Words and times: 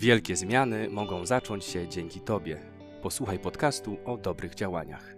Wielkie 0.00 0.36
zmiany 0.36 0.90
mogą 0.90 1.26
zacząć 1.26 1.64
się 1.64 1.88
dzięki 1.88 2.20
Tobie. 2.20 2.72
Posłuchaj 3.02 3.38
podcastu 3.38 3.98
o 4.04 4.16
dobrych 4.16 4.54
działaniach. 4.54 5.14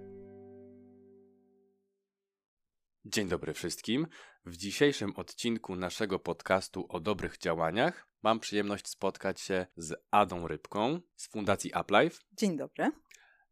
Dzień 3.04 3.28
dobry 3.28 3.54
wszystkim. 3.54 4.06
W 4.44 4.56
dzisiejszym 4.56 5.12
odcinku 5.16 5.76
naszego 5.76 6.18
podcastu 6.18 6.86
o 6.88 7.00
dobrych 7.00 7.38
działaniach 7.38 8.08
mam 8.22 8.40
przyjemność 8.40 8.88
spotkać 8.88 9.40
się 9.40 9.66
z 9.76 10.04
Adą 10.10 10.48
Rybką 10.48 11.00
z 11.16 11.28
Fundacji 11.28 11.72
UpLife. 11.80 12.18
Dzień 12.32 12.56
dobry. 12.56 12.90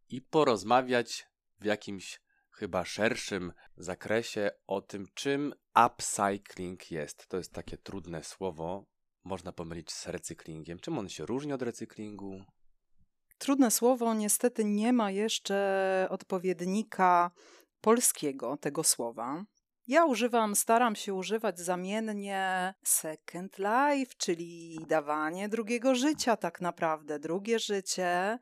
I 0.08 0.22
porozmawiać 0.22 1.26
w 1.60 1.64
jakimś 1.64 2.20
chyba 2.50 2.84
szerszym 2.84 3.52
zakresie 3.76 4.50
o 4.66 4.80
tym, 4.80 5.06
czym 5.14 5.54
upcycling 5.86 6.90
jest. 6.90 7.28
To 7.28 7.36
jest 7.36 7.52
takie 7.52 7.76
trudne 7.76 8.24
słowo, 8.24 8.89
można 9.24 9.52
pomylić 9.52 9.92
z 9.92 10.06
recyklingiem. 10.06 10.78
Czym 10.78 10.98
on 10.98 11.08
się 11.08 11.26
różni 11.26 11.52
od 11.52 11.62
recyklingu? 11.62 12.44
Trudne 13.38 13.70
słowo, 13.70 14.14
niestety 14.14 14.64
nie 14.64 14.92
ma 14.92 15.10
jeszcze 15.10 16.06
odpowiednika 16.10 17.30
polskiego 17.80 18.56
tego 18.56 18.84
słowa. 18.84 19.44
Ja 19.86 20.04
używam, 20.04 20.56
staram 20.56 20.96
się 20.96 21.14
używać 21.14 21.58
zamiennie 21.58 22.74
second 22.84 23.58
life, 23.58 24.12
czyli 24.18 24.78
dawanie 24.88 25.48
drugiego 25.48 25.94
życia, 25.94 26.36
tak 26.36 26.60
naprawdę, 26.60 27.18
drugie 27.18 27.58
życie. 27.58 28.38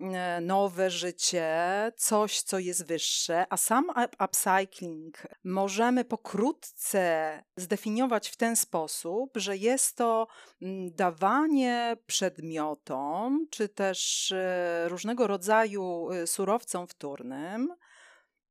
E, 0.00 0.40
nowe 0.40 0.90
życie, 0.90 1.52
coś, 1.96 2.42
co 2.42 2.58
jest 2.58 2.86
wyższe, 2.86 3.46
a 3.50 3.56
sam 3.56 3.90
upcycling 4.24 5.22
możemy 5.44 6.04
pokrótce 6.04 7.42
zdefiniować 7.56 8.28
w 8.28 8.36
ten 8.36 8.56
sposób, 8.56 9.30
że 9.36 9.56
jest 9.56 9.96
to 9.96 10.26
mm, 10.62 10.94
dawanie 10.94 11.96
przedmiotom, 12.06 13.46
czy 13.50 13.68
też 13.68 14.32
e, 14.32 14.88
różnego 14.88 15.26
rodzaju 15.26 16.10
e, 16.10 16.26
surowcom 16.26 16.86
wtórnym 16.86 17.74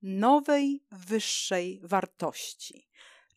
nowej, 0.01 0.83
wyższej 0.91 1.79
wartości. 1.83 2.89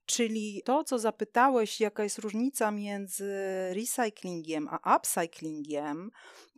Czyli 0.07 0.63
to, 0.65 0.85
co 0.85 0.99
zapytałeś, 0.99 1.81
jaka 1.81 2.05
jest 2.05 2.19
różnica 2.19 2.71
między 2.71 3.35
recyklingiem 3.75 4.69
a 4.71 4.97
upcyklingiem, 4.97 6.11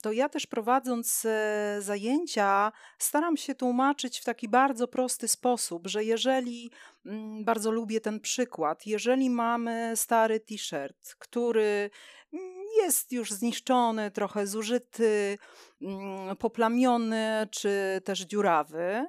to 0.03 0.13
ja 0.13 0.29
też 0.29 0.47
prowadząc 0.47 1.25
e, 1.25 1.77
zajęcia 1.81 2.73
staram 2.99 3.37
się 3.37 3.55
tłumaczyć 3.55 4.21
w 4.21 4.25
taki 4.25 4.49
bardzo 4.49 4.89
prosty 4.89 5.29
sposób, 5.29 5.87
że 5.87 6.05
jeżeli, 6.05 6.71
mm, 7.07 7.45
bardzo 7.45 7.71
lubię 7.71 8.01
ten 8.01 8.21
przykład, 8.21 8.87
jeżeli 8.87 9.31
mamy 9.31 9.93
stary 9.97 10.41
t-shirt, 10.41 11.15
który 11.19 11.91
jest 12.83 13.13
już 13.13 13.33
zniszczony, 13.33 14.11
trochę 14.11 14.47
zużyty, 14.47 15.39
mm, 15.83 16.37
poplamiony 16.37 17.49
czy 17.51 18.01
też 18.05 18.21
dziurawy, 18.21 19.07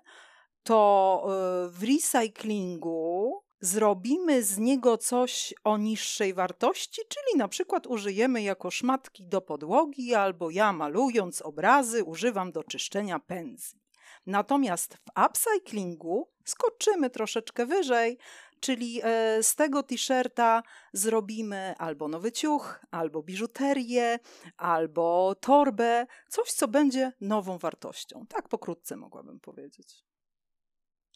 to 0.64 1.22
e, 1.26 1.30
w 1.70 1.84
recyklingu 1.84 3.44
zrobimy 3.62 4.44
z 4.44 4.58
niego 4.58 4.98
coś 4.98 5.54
o 5.64 5.78
niższej 5.78 6.34
wartości, 6.34 7.02
czyli 7.10 7.38
na 7.38 7.48
przykład 7.48 7.88
użyjemy 7.88 8.42
jako 8.42 8.72
szmatki 8.72 9.26
do 9.26 9.42
podłogi, 9.42 10.16
albo 10.16 10.50
ja 10.50 10.74
malując 10.74 11.42
obrazy 11.42 12.04
używam 12.04 12.52
do 12.52 12.64
czyszczenia 12.64 13.20
pędzli. 13.20 13.80
Natomiast 14.26 14.94
w 14.94 15.26
upcyclingu 15.26 16.30
skoczymy 16.46 17.10
troszeczkę 17.10 17.66
wyżej, 17.66 18.18
czyli 18.60 19.02
e, 19.04 19.44
z 19.44 19.56
tego 19.56 19.84
t-shirta 19.84 20.64
zrobimy 20.94 21.76
albo 21.78 22.08
nowy 22.08 22.32
ciuch, 22.32 22.80
albo 22.92 23.24
biżuterię, 23.24 24.20
albo 24.58 25.36
torbę, 25.36 26.08
coś 26.30 26.52
co 26.52 26.68
będzie 26.68 27.12
nową 27.22 27.58
wartością. 27.58 28.26
Tak 28.30 28.50
pokrótce 28.50 28.96
mogłabym 28.96 29.40
powiedzieć. 29.40 30.09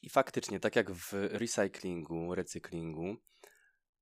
I 0.03 0.09
faktycznie, 0.09 0.59
tak 0.59 0.75
jak 0.75 0.91
w 0.91 1.13
recyklingu, 1.13 2.35
recyklingu, 2.35 3.15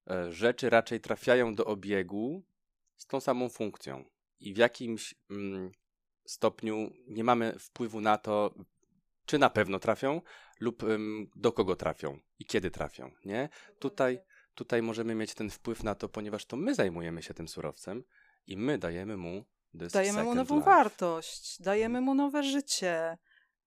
e, 0.09 0.31
rzeczy 0.31 0.69
raczej 0.69 1.01
trafiają 1.01 1.55
do 1.55 1.65
obiegu 1.65 2.43
z 2.97 3.05
tą 3.05 3.19
samą 3.19 3.49
funkcją. 3.49 4.05
I 4.39 4.53
w 4.53 4.57
jakimś 4.57 5.15
mm, 5.29 5.71
stopniu 6.25 6.91
nie 7.07 7.23
mamy 7.23 7.59
wpływu 7.59 8.01
na 8.01 8.17
to, 8.17 8.53
czy 9.25 9.39
na 9.39 9.49
pewno 9.49 9.79
trafią, 9.79 10.21
lub 10.59 10.83
ym, 10.83 11.31
do 11.35 11.51
kogo 11.51 11.75
trafią 11.75 12.19
i 12.39 12.45
kiedy 12.45 12.71
trafią. 12.71 13.11
Nie? 13.25 13.49
Tutaj, 13.79 14.19
tutaj 14.55 14.81
możemy 14.81 15.15
mieć 15.15 15.33
ten 15.33 15.49
wpływ 15.49 15.83
na 15.83 15.95
to, 15.95 16.09
ponieważ 16.09 16.45
to 16.45 16.57
my 16.57 16.75
zajmujemy 16.75 17.23
się 17.23 17.33
tym 17.33 17.47
surowcem 17.47 18.03
i 18.47 18.57
my 18.57 18.77
dajemy 18.77 19.17
mu. 19.17 19.45
Dajemy 19.73 20.23
mu 20.23 20.35
nową 20.35 20.55
life. 20.55 20.65
wartość, 20.65 21.61
dajemy 21.61 22.01
mu 22.01 22.15
nowe 22.15 22.43
życie 22.43 23.17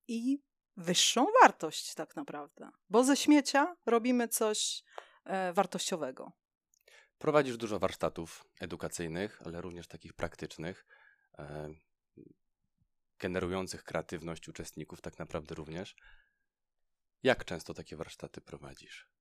i 0.08 0.38
wyższą 0.76 1.26
wartość 1.42 1.94
tak 1.94 2.16
naprawdę. 2.16 2.70
Bo 2.90 3.04
ze 3.04 3.16
śmiecia 3.16 3.76
robimy 3.86 4.28
coś 4.28 4.84
e, 5.24 5.52
wartościowego. 5.52 6.32
Prowadzisz 7.18 7.56
dużo 7.56 7.78
warsztatów 7.78 8.44
edukacyjnych, 8.60 9.42
ale 9.44 9.60
również 9.60 9.86
takich 9.86 10.12
praktycznych, 10.12 10.86
e, 11.38 11.74
generujących 13.18 13.84
kreatywność 13.84 14.48
uczestników, 14.48 15.00
tak 15.00 15.18
naprawdę 15.18 15.54
również. 15.54 15.96
Jak 17.22 17.44
często 17.44 17.74
takie 17.74 17.96
warsztaty 17.96 18.40
prowadzisz? 18.40 19.13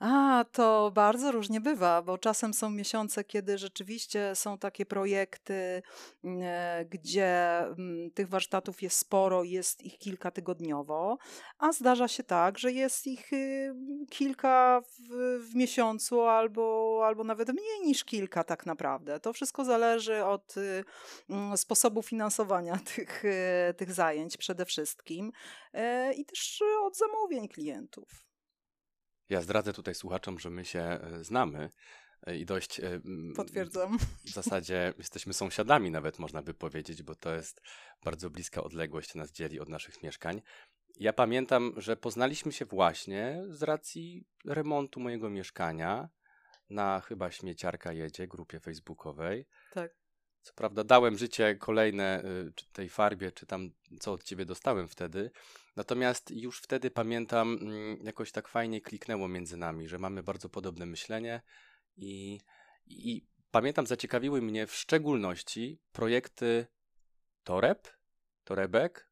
A, 0.00 0.44
to 0.52 0.90
bardzo 0.94 1.32
różnie 1.32 1.60
bywa, 1.60 2.02
bo 2.02 2.18
czasem 2.18 2.54
są 2.54 2.70
miesiące, 2.70 3.24
kiedy 3.24 3.58
rzeczywiście 3.58 4.34
są 4.34 4.58
takie 4.58 4.86
projekty, 4.86 5.82
mm, 6.24 6.40
e, 6.42 6.84
gdzie 6.84 7.58
mm, 7.58 8.10
tych 8.10 8.28
warsztatów 8.28 8.82
jest 8.82 8.98
sporo, 8.98 9.44
jest 9.44 9.82
ich 9.82 9.98
kilka 9.98 10.30
tygodniowo, 10.30 11.18
a 11.58 11.72
zdarza 11.72 12.08
się 12.08 12.22
tak, 12.22 12.58
że 12.58 12.72
jest 12.72 13.06
ich 13.06 13.32
y, 13.32 13.74
kilka 14.10 14.80
w, 14.80 15.38
w 15.50 15.54
miesiącu 15.54 16.20
albo, 16.20 17.00
albo 17.06 17.24
nawet 17.24 17.48
mniej 17.48 17.80
niż 17.84 18.04
kilka 18.04 18.44
tak 18.44 18.66
naprawdę. 18.66 19.20
To 19.20 19.32
wszystko 19.32 19.64
zależy 19.64 20.24
od 20.24 20.56
y, 20.56 20.84
mm, 21.30 21.56
sposobu 21.56 22.02
finansowania 22.02 22.78
tych, 22.94 23.24
y, 23.24 23.74
tych 23.76 23.92
zajęć 23.92 24.36
przede 24.36 24.64
wszystkim 24.64 25.32
e, 25.72 26.12
i 26.12 26.24
też 26.24 26.62
od 26.82 26.96
zamówień 26.96 27.48
klientów. 27.48 28.29
Ja 29.30 29.40
zdradzę 29.40 29.72
tutaj 29.72 29.94
słuchaczom, 29.94 30.38
że 30.38 30.50
my 30.50 30.64
się 30.64 30.80
e, 30.80 31.24
znamy 31.24 31.70
e, 32.26 32.36
i 32.36 32.46
dość. 32.46 32.80
E, 32.80 33.00
Potwierdzam. 33.36 33.98
W 34.24 34.30
zasadzie 34.30 34.94
jesteśmy 34.98 35.32
sąsiadami, 35.32 35.90
nawet 35.90 36.18
można 36.18 36.42
by 36.42 36.54
powiedzieć, 36.54 37.02
bo 37.02 37.14
to 37.14 37.34
jest 37.34 37.62
bardzo 38.04 38.30
bliska 38.30 38.62
odległość 38.62 39.14
nas 39.14 39.32
dzieli 39.32 39.60
od 39.60 39.68
naszych 39.68 40.02
mieszkań. 40.02 40.42
Ja 40.96 41.12
pamiętam, 41.12 41.72
że 41.76 41.96
poznaliśmy 41.96 42.52
się 42.52 42.64
właśnie 42.64 43.42
z 43.48 43.62
racji 43.62 44.24
remontu 44.44 45.00
mojego 45.00 45.30
mieszkania 45.30 46.08
na 46.70 47.00
chyba 47.00 47.30
śmieciarka 47.30 47.92
jedzie 47.92 48.28
grupie 48.28 48.60
facebookowej. 48.60 49.46
Tak. 49.72 49.94
Co 50.42 50.52
prawda 50.54 50.84
dałem 50.84 51.18
życie 51.18 51.56
kolejne 51.56 52.24
y, 52.24 52.52
czy 52.54 52.66
tej 52.72 52.88
farbie, 52.88 53.32
czy 53.32 53.46
tam 53.46 53.70
co 54.00 54.12
od 54.12 54.22
ciebie 54.22 54.44
dostałem 54.44 54.88
wtedy. 54.88 55.30
Natomiast 55.76 56.30
już 56.30 56.60
wtedy 56.60 56.90
pamiętam, 56.90 57.58
mm, 57.60 57.98
jakoś 58.02 58.32
tak 58.32 58.48
fajnie 58.48 58.80
kliknęło 58.80 59.28
między 59.28 59.56
nami, 59.56 59.88
że 59.88 59.98
mamy 59.98 60.22
bardzo 60.22 60.48
podobne 60.48 60.86
myślenie 60.86 61.42
i, 61.96 62.40
i 62.86 63.26
pamiętam, 63.50 63.86
zaciekawiły 63.86 64.42
mnie 64.42 64.66
w 64.66 64.74
szczególności 64.74 65.80
projekty 65.92 66.66
toreb, 67.44 67.88
torebek, 68.44 69.09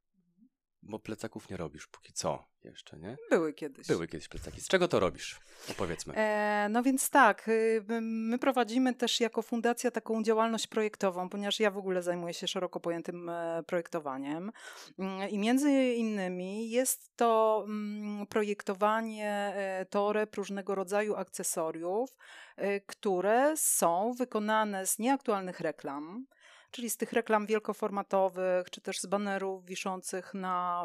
bo 0.83 0.99
plecaków 0.99 1.50
nie 1.50 1.56
robisz 1.56 1.87
póki 1.87 2.12
co 2.12 2.44
jeszcze, 2.65 2.99
nie? 2.99 3.16
Były 3.31 3.53
kiedyś. 3.53 3.87
Były 3.87 4.09
kiedyś 4.09 4.28
plecaki. 4.28 4.61
Z 4.61 4.69
czego 4.69 4.89
to 4.89 5.00
robisz? 5.00 5.41
Opowiedzmy. 5.71 6.15
E, 6.16 6.69
no 6.71 6.83
więc 6.83 7.11
tak, 7.11 7.49
y, 7.49 7.84
my 8.00 8.39
prowadzimy 8.39 8.94
też 8.94 9.21
jako 9.21 9.43
fundacja 9.43 9.91
taką 9.91 10.22
działalność 10.22 10.67
projektową, 10.67 11.28
ponieważ 11.28 11.61
ja 11.61 11.71
w 11.71 11.78
ogóle 11.78 12.03
zajmuję 12.03 12.34
się 12.34 12.49
szeroko 12.49 12.81
pojętym 12.81 13.29
e, 13.29 13.62
projektowaniem 13.67 14.52
mm, 14.99 15.31
i 15.31 15.38
między 15.38 15.70
innymi 15.94 16.70
jest 16.70 17.17
to 17.17 17.64
mm, 17.67 18.26
projektowanie 18.26 19.52
e, 19.56 19.87
toreb, 19.91 20.35
różnego 20.35 20.75
rodzaju 20.75 21.17
akcesoriów, 21.17 22.17
e, 22.56 22.81
które 22.81 23.56
są 23.56 24.12
wykonane 24.19 24.87
z 24.87 24.99
nieaktualnych 24.99 25.61
reklam, 25.61 26.26
czyli 26.70 26.91
z 26.91 26.97
tych 26.97 27.12
reklam 27.12 27.47
wielkoformatowych, 27.47 28.70
czy 28.70 28.81
też 28.81 29.00
z 29.00 29.06
banerów 29.06 29.65
wiszących 29.65 30.35
na, 30.35 30.85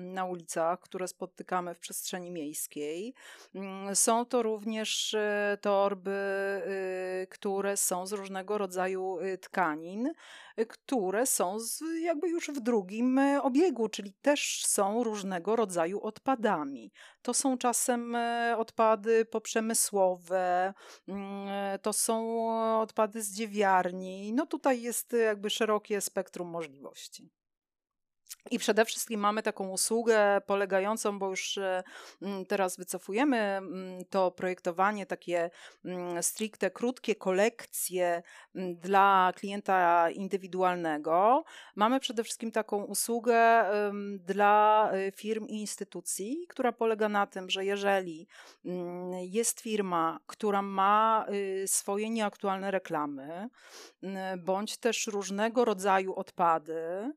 na 0.00 0.24
ulicach, 0.24 0.80
które 0.80 1.08
spotykamy 1.08 1.74
w 1.74 1.78
przestrzeni 1.78 2.30
miejskiej. 2.30 3.14
Mm, 3.54 3.96
są 3.96 4.26
to 4.26 4.42
również 4.42 5.14
e, 5.14 5.58
torby, 5.60 6.10
y, 7.22 7.26
które 7.26 7.76
są 7.76 8.06
z 8.06 8.12
różnego 8.12 8.58
rodzaju 8.58 9.20
y, 9.20 9.38
tkanin, 9.38 10.12
które 10.66 11.26
są 11.26 11.58
z, 11.58 11.82
jakby 12.02 12.28
już 12.28 12.48
w 12.50 12.60
drugim 12.60 13.20
obiegu, 13.42 13.88
czyli 13.88 14.12
też 14.22 14.64
są 14.66 15.04
różnego 15.04 15.56
rodzaju 15.56 16.00
odpadami. 16.00 16.92
To 17.22 17.34
są 17.34 17.58
czasem 17.58 18.16
odpady 18.56 19.24
poprzemysłowe, 19.24 20.74
mm, 21.08 21.78
to 21.78 21.92
są 21.92 22.48
odpady 22.80 23.22
z 23.22 23.32
dziewiarni. 23.32 24.32
No 24.32 24.46
tutaj 24.46 24.82
jest 24.82 25.12
jakby 25.12 25.50
szerokie 25.50 26.00
spektrum 26.00 26.48
możliwości. 26.48 27.30
I 28.50 28.58
przede 28.58 28.84
wszystkim 28.84 29.20
mamy 29.20 29.42
taką 29.42 29.68
usługę 29.68 30.40
polegającą, 30.46 31.18
bo 31.18 31.30
już 31.30 31.58
e, 31.58 31.82
teraz 32.48 32.76
wycofujemy 32.76 33.60
to 34.10 34.30
projektowanie, 34.30 35.06
takie 35.06 35.50
stricte 36.20 36.70
krótkie 36.70 37.14
kolekcje 37.14 38.22
dla 38.54 39.32
klienta 39.36 40.10
indywidualnego. 40.10 41.44
Mamy 41.76 42.00
przede 42.00 42.24
wszystkim 42.24 42.52
taką 42.52 42.84
usługę 42.84 43.64
dla 44.18 44.90
e, 44.92 45.12
firm 45.12 45.46
i 45.46 45.60
instytucji, 45.60 46.46
która 46.48 46.72
polega 46.72 47.08
na 47.08 47.26
tym, 47.26 47.50
że 47.50 47.64
jeżeli 47.64 48.28
jest 49.22 49.60
firma, 49.60 50.20
która 50.26 50.62
ma 50.62 51.26
y, 51.62 51.68
swoje 51.68 52.10
nieaktualne 52.10 52.70
reklamy, 52.70 53.48
bądź 54.38 54.76
też 54.76 55.06
różnego 55.06 55.64
rodzaju 55.64 56.14
odpady, 56.14 57.12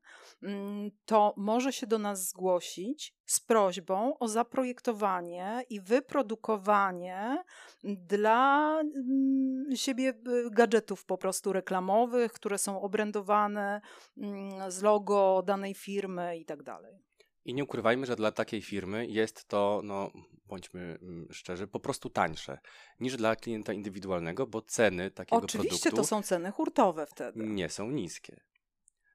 to 1.06 1.34
może 1.38 1.74
się 1.74 1.88
do 1.88 2.00
nas 2.00 2.30
zgłosić 2.30 3.16
z 3.25 3.40
prośbą 3.40 4.18
o 4.19 4.28
zaprojektowanie 4.28 5.63
i 5.69 5.81
wyprodukowanie 5.81 7.44
dla 7.84 8.80
mm, 8.81 9.75
siebie 9.75 10.10
y, 10.10 10.50
gadżetów 10.51 11.06
po 11.06 11.18
prostu 11.18 11.54
reklamowych, 11.54 12.34
które 12.34 12.57
są 12.57 12.81
obrędowane 12.81 13.81
mm, 14.18 14.72
z 14.72 14.81
logo 14.81 15.44
danej 15.45 15.74
firmy 15.74 16.38
i 16.38 16.46
tak 16.46 16.63
dalej. 16.63 17.00
I 17.46 17.54
nie 17.54 17.63
ukrywajmy, 17.63 18.06
że 18.06 18.16
dla 18.16 18.31
takiej 18.31 18.62
firmy 18.62 19.07
jest 19.07 19.46
to, 19.46 19.81
no 19.84 20.12
bądźmy 20.46 20.98
mm, 21.01 21.28
szczerzy, 21.31 21.68
po 21.68 21.80
prostu 21.80 22.10
tańsze 22.10 22.57
niż 23.00 23.16
dla 23.16 23.36
klienta 23.36 23.74
indywidualnego, 23.74 24.48
bo 24.48 24.62
ceny 24.62 25.12
takiego 25.12 25.38
Oczywiście 25.38 25.57
produktu. 25.57 25.75
Oczywiście 25.75 25.92
to 25.92 26.04
są 26.04 26.22
ceny 26.22 26.51
hurtowe 26.51 27.06
wtedy. 27.06 27.39
Nie 27.39 27.69
są 27.69 27.92
niskie. 27.92 28.39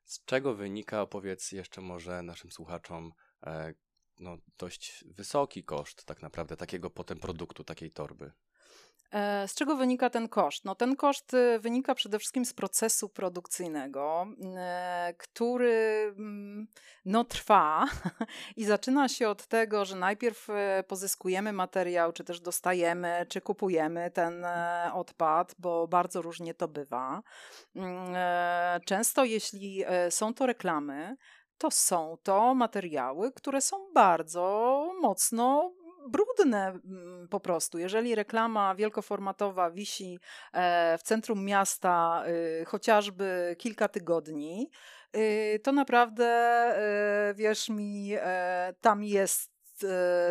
Z 0.09 0.25
czego 0.25 0.55
wynika, 0.55 1.03
opowiedz 1.03 1.53
jeszcze 1.53 1.81
może 1.81 2.23
naszym 2.23 2.51
słuchaczom, 2.53 3.13
e, 3.47 3.75
no, 4.19 4.39
dość 4.59 5.05
wysoki 5.07 5.65
koszt 5.65 6.05
tak 6.05 6.23
naprawdę 6.23 6.57
takiego 6.57 6.91
potem 6.91 7.19
produktu, 7.19 7.65
takiej 7.65 7.91
torby? 7.91 8.33
E, 9.13 9.49
z 9.49 9.55
czego 9.55 9.77
wynika 9.77 10.11
ten 10.11 10.29
koszt? 10.29 10.65
No, 10.65 10.75
ten 10.75 10.97
koszt 10.97 11.35
y, 11.35 11.59
wynika 11.59 11.95
przede 11.95 12.19
wszystkim 12.19 12.45
z 12.45 12.53
procesu 12.53 13.09
produkcyjnego, 13.09 14.27
e, 14.57 15.15
który 15.19 16.15
mm, 16.19 16.67
no, 17.05 17.25
trwa 17.25 17.87
i 18.57 18.65
zaczyna 18.65 19.09
się 19.09 19.29
od 19.29 19.47
tego, 19.47 19.85
że 19.85 19.97
najpierw 19.97 20.49
pozyskujemy 20.89 21.53
materiał, 21.53 22.13
czy 22.13 22.25
też 22.25 22.41
dostajemy, 22.41 23.27
czy 23.29 23.41
kupujemy 23.41 24.11
ten 24.11 24.47
odpad, 24.93 25.55
bo 25.59 25.89
bardzo 25.89 26.23
różnie 26.23 26.55
to 26.55 26.69
bywa. 26.69 27.23
Mm, 27.77 28.15
często, 28.85 29.25
jeśli 29.25 29.85
są 30.11 30.35
to 30.35 30.47
reklamy, 30.47 31.17
to 31.59 31.71
są 31.71 32.17
to 32.23 32.55
materiały, 32.55 33.33
które 33.33 33.61
są 33.61 33.77
bardzo 33.95 34.85
mocno 35.01 35.73
brudne 36.07 36.69
mm, 36.69 37.29
po 37.29 37.41
prostu. 37.41 37.79
Jeżeli 37.79 38.15
reklama 38.15 38.75
wielkoformatowa 38.75 39.71
wisi 39.71 40.19
e, 40.53 40.99
w 40.99 41.03
centrum 41.03 41.45
miasta 41.45 42.25
y, 42.61 42.65
chociażby 42.65 43.57
kilka 43.59 43.89
tygodni, 43.89 44.71
y, 45.17 45.61
to 45.65 45.73
naprawdę, 45.73 46.27
e, 46.27 47.35
wierz 47.35 47.69
mi, 47.69 48.13
e, 48.17 48.75
tam 48.81 49.05
jest 49.05 49.59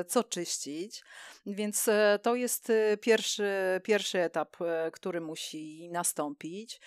co 0.07 0.23
czyścić. 0.23 1.03
Więc 1.45 1.89
to 2.21 2.35
jest 2.35 2.71
pierwszy, 3.01 3.81
pierwszy 3.83 4.19
etap, 4.21 4.57
który 4.91 5.21
musi 5.21 5.89
nastąpić. 5.91 6.81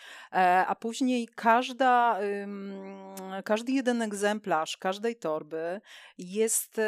A 0.67 0.75
później 0.81 1.29
każda, 1.35 2.19
każdy 3.45 3.73
jeden 3.73 4.03
egzemplarz 4.03 4.77
każdej 4.77 5.17
torby 5.17 5.81
jest 6.19 6.81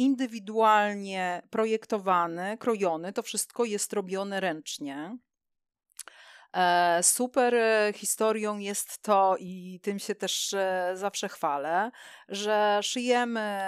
indywidualnie 0.00 1.42
projektowany, 1.50 2.58
krojony. 2.58 3.12
To 3.12 3.22
wszystko 3.22 3.64
jest 3.64 3.92
robione 3.92 4.40
ręcznie. 4.40 5.18
E, 6.52 7.02
super 7.02 7.54
e, 7.54 7.92
historią 7.96 8.58
jest 8.58 9.02
to, 9.02 9.36
i 9.38 9.80
tym 9.82 9.98
się 9.98 10.14
też 10.14 10.54
e, 10.54 10.92
zawsze 10.94 11.28
chwalę, 11.28 11.90
że 12.28 12.80
szyjemy 12.82 13.60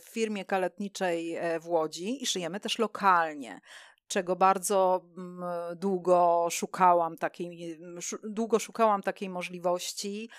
w 0.00 0.08
firmie 0.10 0.44
kaletniczej 0.44 1.38
w 1.60 1.68
Łodzi 1.68 2.22
i 2.22 2.26
szyjemy 2.26 2.60
też 2.60 2.78
lokalnie 2.78 3.60
czego 4.08 4.36
bardzo 4.36 5.04
mm, 5.16 5.44
długo 5.76 6.46
szukałam 6.50 7.16
takiej, 7.16 7.78
długo 8.24 8.58
szukałam 8.58 9.02
takiej 9.02 9.28
możliwości 9.28 10.30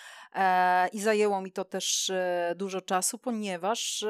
i 0.94 1.02
zajęło 1.02 1.42
mi 1.42 1.52
to 1.52 1.66
też 1.66 2.12
dużo 2.56 2.82
czasu, 2.82 3.18
ponieważ 3.18 4.06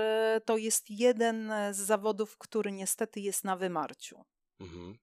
to 0.45 0.57
jest 0.57 0.89
jeden 0.89 1.54
z 1.72 1.77
zawodów, 1.77 2.38
który 2.38 2.72
niestety 2.72 3.19
jest 3.19 3.44
na 3.44 3.56
wymarciu. 3.56 4.25
Mhm. 4.60 4.98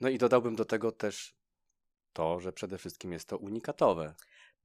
No 0.00 0.08
i 0.08 0.18
dodałbym 0.18 0.56
do 0.56 0.64
tego 0.64 0.92
też 0.92 1.34
to, 2.12 2.40
że 2.40 2.52
przede 2.52 2.78
wszystkim 2.78 3.12
jest 3.12 3.28
to 3.28 3.38
unikatowe. 3.38 4.14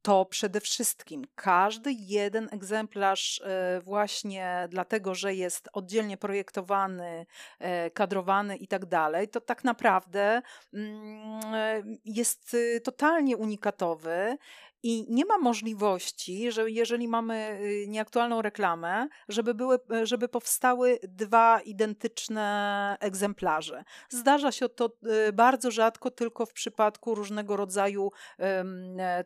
To 0.01 0.25
przede 0.25 0.62
wszystkim 0.62 1.24
każdy 1.36 1.92
jeden 1.92 2.50
egzemplarz, 2.51 3.41
e, 3.41 3.81
właśnie 3.83 4.68
dlatego, 4.69 5.15
że 5.15 5.36
jest 5.36 5.69
oddzielnie 5.74 6.18
projektowany, 6.18 7.25
e, 7.59 7.91
kadrowany 7.91 8.57
i 8.57 8.68
tak 8.68 8.86
dalej, 8.86 9.27
to 9.27 9.41
tak 9.41 9.63
naprawdę 9.63 10.41
mm, 10.74 11.41
e, 11.53 11.83
jest 12.06 12.56
totalnie 12.83 13.38
unikatowy 13.38 14.38
i 14.85 15.05
nie 15.09 15.25
ma 15.25 15.37
możliwości, 15.37 16.51
że 16.51 16.71
jeżeli 16.71 17.07
mamy 17.07 17.59
y, 17.61 17.85
nieaktualną 17.87 18.41
reklamę, 18.41 19.07
żeby, 19.29 19.53
były, 19.53 19.79
y, 19.93 20.05
żeby 20.05 20.27
powstały 20.27 20.99
dwa 21.03 21.61
identyczne 21.61 22.97
egzemplarze. 22.99 23.83
Zdarza 24.09 24.51
się 24.51 24.69
to 24.69 24.89
y, 25.27 25.33
bardzo 25.33 25.71
rzadko 25.71 26.11
tylko 26.11 26.45
w 26.45 26.53
przypadku 26.53 27.15
różnego 27.15 27.57
rodzaju 27.57 28.11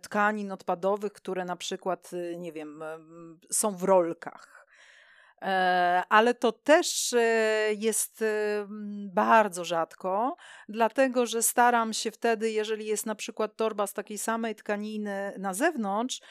tkanin 0.02 0.52
odpadowych, 0.52 1.14
które 1.14 1.46
na 1.46 1.56
przykład, 1.56 2.12
nie 2.38 2.52
wiem, 2.52 2.84
są 3.52 3.78
w 3.78 3.84
rolkach 3.84 4.59
E, 4.59 4.59
ale 6.10 6.34
to 6.34 6.52
też 6.52 7.14
e, 7.14 7.74
jest 7.78 8.22
e, 8.22 8.26
bardzo 9.14 9.66
rzadko, 9.66 10.36
dlatego 10.70 11.26
że 11.26 11.44
staram 11.44 11.94
się 11.94 12.12
wtedy, 12.12 12.52
jeżeli 12.52 12.86
jest 12.86 13.06
na 13.06 13.16
przykład 13.16 13.56
torba 13.56 13.88
z 13.88 13.94
takiej 13.94 14.18
samej 14.18 14.56
tkaniny 14.56 15.34
na 15.38 15.54
zewnątrz, 15.54 16.22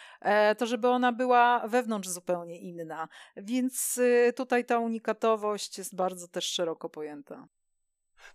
to 0.59 0.67
żeby 0.67 0.89
ona 0.89 1.13
była 1.13 1.69
wewnątrz 1.69 2.09
zupełnie 2.09 2.59
inna. 2.59 3.09
Więc 3.37 4.01
tutaj 4.37 4.65
ta 4.65 4.79
unikatowość 4.79 5.79
jest 5.79 5.97
bardzo 5.97 6.29
też 6.29 6.45
szeroko 6.45 6.89
pojęta. 6.89 7.49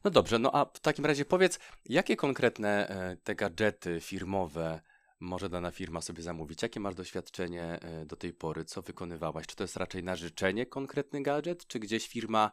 No 0.03 0.12
dobrze, 0.12 0.39
no 0.39 0.56
a 0.56 0.65
w 0.65 0.80
takim 0.80 1.06
razie 1.06 1.25
powiedz, 1.25 1.60
jakie 1.86 2.15
konkretne 2.15 2.88
te 3.24 3.36
gadżety 3.36 4.00
firmowe 4.01 4.82
może 5.24 5.50
dana 5.50 5.72
firma 5.72 6.01
sobie 6.01 6.24
zamówić? 6.24 6.62
Jakie 6.62 6.80
masz 6.80 6.96
doświadczenie 6.96 7.63
e, 7.63 8.06
do 8.06 8.15
tej 8.15 8.34
pory? 8.34 8.65
Co 8.65 8.82
wykonywałaś? 8.82 9.48
Czy 9.48 9.56
to 9.56 9.63
jest 9.63 9.77
raczej 9.77 10.03
na 10.03 10.15
życzenie 10.15 10.65
konkretny 10.65 11.24
gadżet, 11.24 11.68
czy 11.68 11.80
gdzieś 11.80 12.08
firma 12.08 12.51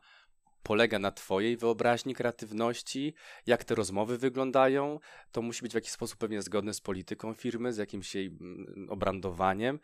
polega 0.62 0.99
na 0.99 1.12
Twojej 1.12 1.57
wyobraźni, 1.57 2.15
kreatywności, 2.15 3.15
jak 3.47 3.65
te 3.65 3.75
rozmowy 3.75 4.19
wyglądają. 4.19 4.99
To 5.33 5.43
musi 5.43 5.62
być 5.62 5.73
w 5.73 5.75
jakiś 5.75 5.91
sposób 5.91 6.19
pewnie 6.19 6.43
zgodne 6.43 6.75
z 6.75 6.81
polityką 6.81 7.35
firmy, 7.35 7.73
z 7.73 7.77
jakimś 7.77 8.15
jej 8.15 8.27
mm, 8.27 8.87
obrandowaniem. 8.91 9.79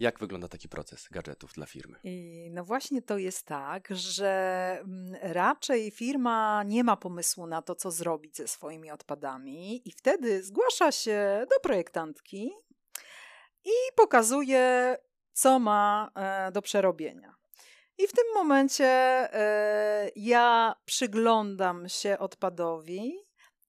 Jak 0.00 0.18
wygląda 0.18 0.48
taki 0.48 0.68
proces 0.68 1.08
gadżetów 1.10 1.52
dla 1.52 1.66
firmy? 1.66 1.98
I 2.04 2.48
no 2.50 2.64
właśnie 2.64 3.02
to 3.02 3.18
jest 3.18 3.46
tak, 3.46 3.88
że 3.90 4.78
mm, 4.80 5.14
raczej 5.22 5.90
firma 5.90 6.62
nie 6.62 6.84
ma 6.84 6.96
pomysłu 6.96 7.46
na 7.46 7.62
to, 7.62 7.74
co 7.74 7.90
zrobić 7.90 8.36
ze 8.36 8.48
swoimi 8.48 8.90
odpadami, 8.90 9.88
i 9.88 9.92
wtedy 9.92 10.42
zgłasza 10.42 10.92
się 10.92 11.46
do 11.50 11.60
projektantki 11.60 12.50
i 13.64 13.72
pokazuje, 13.96 14.96
co 15.32 15.58
ma 15.58 16.10
e, 16.14 16.52
do 16.52 16.62
przerobienia. 16.62 17.34
I 17.98 18.06
w 18.06 18.12
tym 18.12 18.24
momencie 18.34 18.86
e, 18.86 20.10
ja 20.16 20.74
przyglądam 20.84 21.88
się 21.88 22.18
odpadowi 22.18 23.12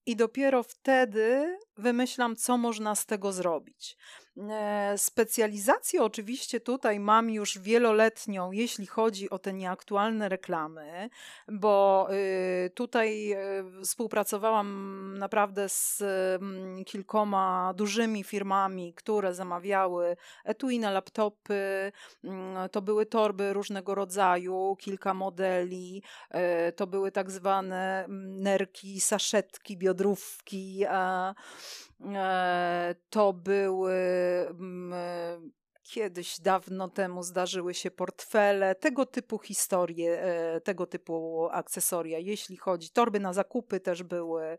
i 0.06 0.16
dopiero 0.16 0.64
wtedy 0.64 1.58
wymyślam, 1.78 2.36
co 2.36 2.58
można 2.58 2.96
z 2.96 3.06
tego 3.06 3.32
zrobić. 3.32 3.98
E, 4.38 4.94
specjalizację 4.98 6.04
oczywiście 6.04 6.60
tutaj 6.60 7.00
mam 7.00 7.30
już 7.30 7.60
wieloletnią, 7.60 8.52
jeśli 8.52 8.88
chodzi 8.88 9.30
o 9.30 9.40
te 9.40 9.54
nieaktualne 9.54 10.30
reklamy, 10.30 11.10
bo 11.48 12.08
y, 12.66 12.70
tutaj 12.70 13.32
e, 13.32 13.40
współpracowałam 13.84 15.18
naprawdę 15.18 15.70
z 15.70 16.02
mm, 16.02 16.84
kilkoma 16.86 17.74
dużymi 17.76 18.24
firmami, 18.24 18.94
które 18.94 19.34
zamawiały 19.34 20.18
etui 20.46 20.80
na 20.80 20.92
laptopy, 20.92 21.92
mm, 22.24 22.70
to 22.70 22.82
były 22.82 23.06
torby 23.06 23.54
różnego 23.54 23.96
rodzaju, 23.96 24.76
kilka 24.80 25.14
modeli, 25.14 26.04
e, 26.30 26.72
to 26.72 26.88
były 26.88 27.12
tak 27.12 27.32
zwane 27.32 28.06
mm, 28.06 28.42
nerki, 28.42 29.02
saszetki, 29.02 29.78
biodrówki, 29.78 30.86
to 33.10 33.34
były 33.34 33.94
mm, 34.50 34.94
e, 34.94 35.38
kiedyś 35.84 36.40
dawno 36.40 36.88
temu 36.88 37.24
zdarzyły 37.24 37.74
się 37.74 37.92
portfele, 37.92 38.76
tego 38.76 39.06
typu 39.06 39.40
historie, 39.40 40.22
e, 40.22 40.62
tego 40.62 40.86
typu 40.86 41.48
akcesoria. 41.52 42.20
Jeśli 42.20 42.58
chodzi, 42.58 42.90
torby 42.90 43.20
na 43.20 43.34
zakupy 43.34 43.80
też 43.80 44.04
były. 44.04 44.58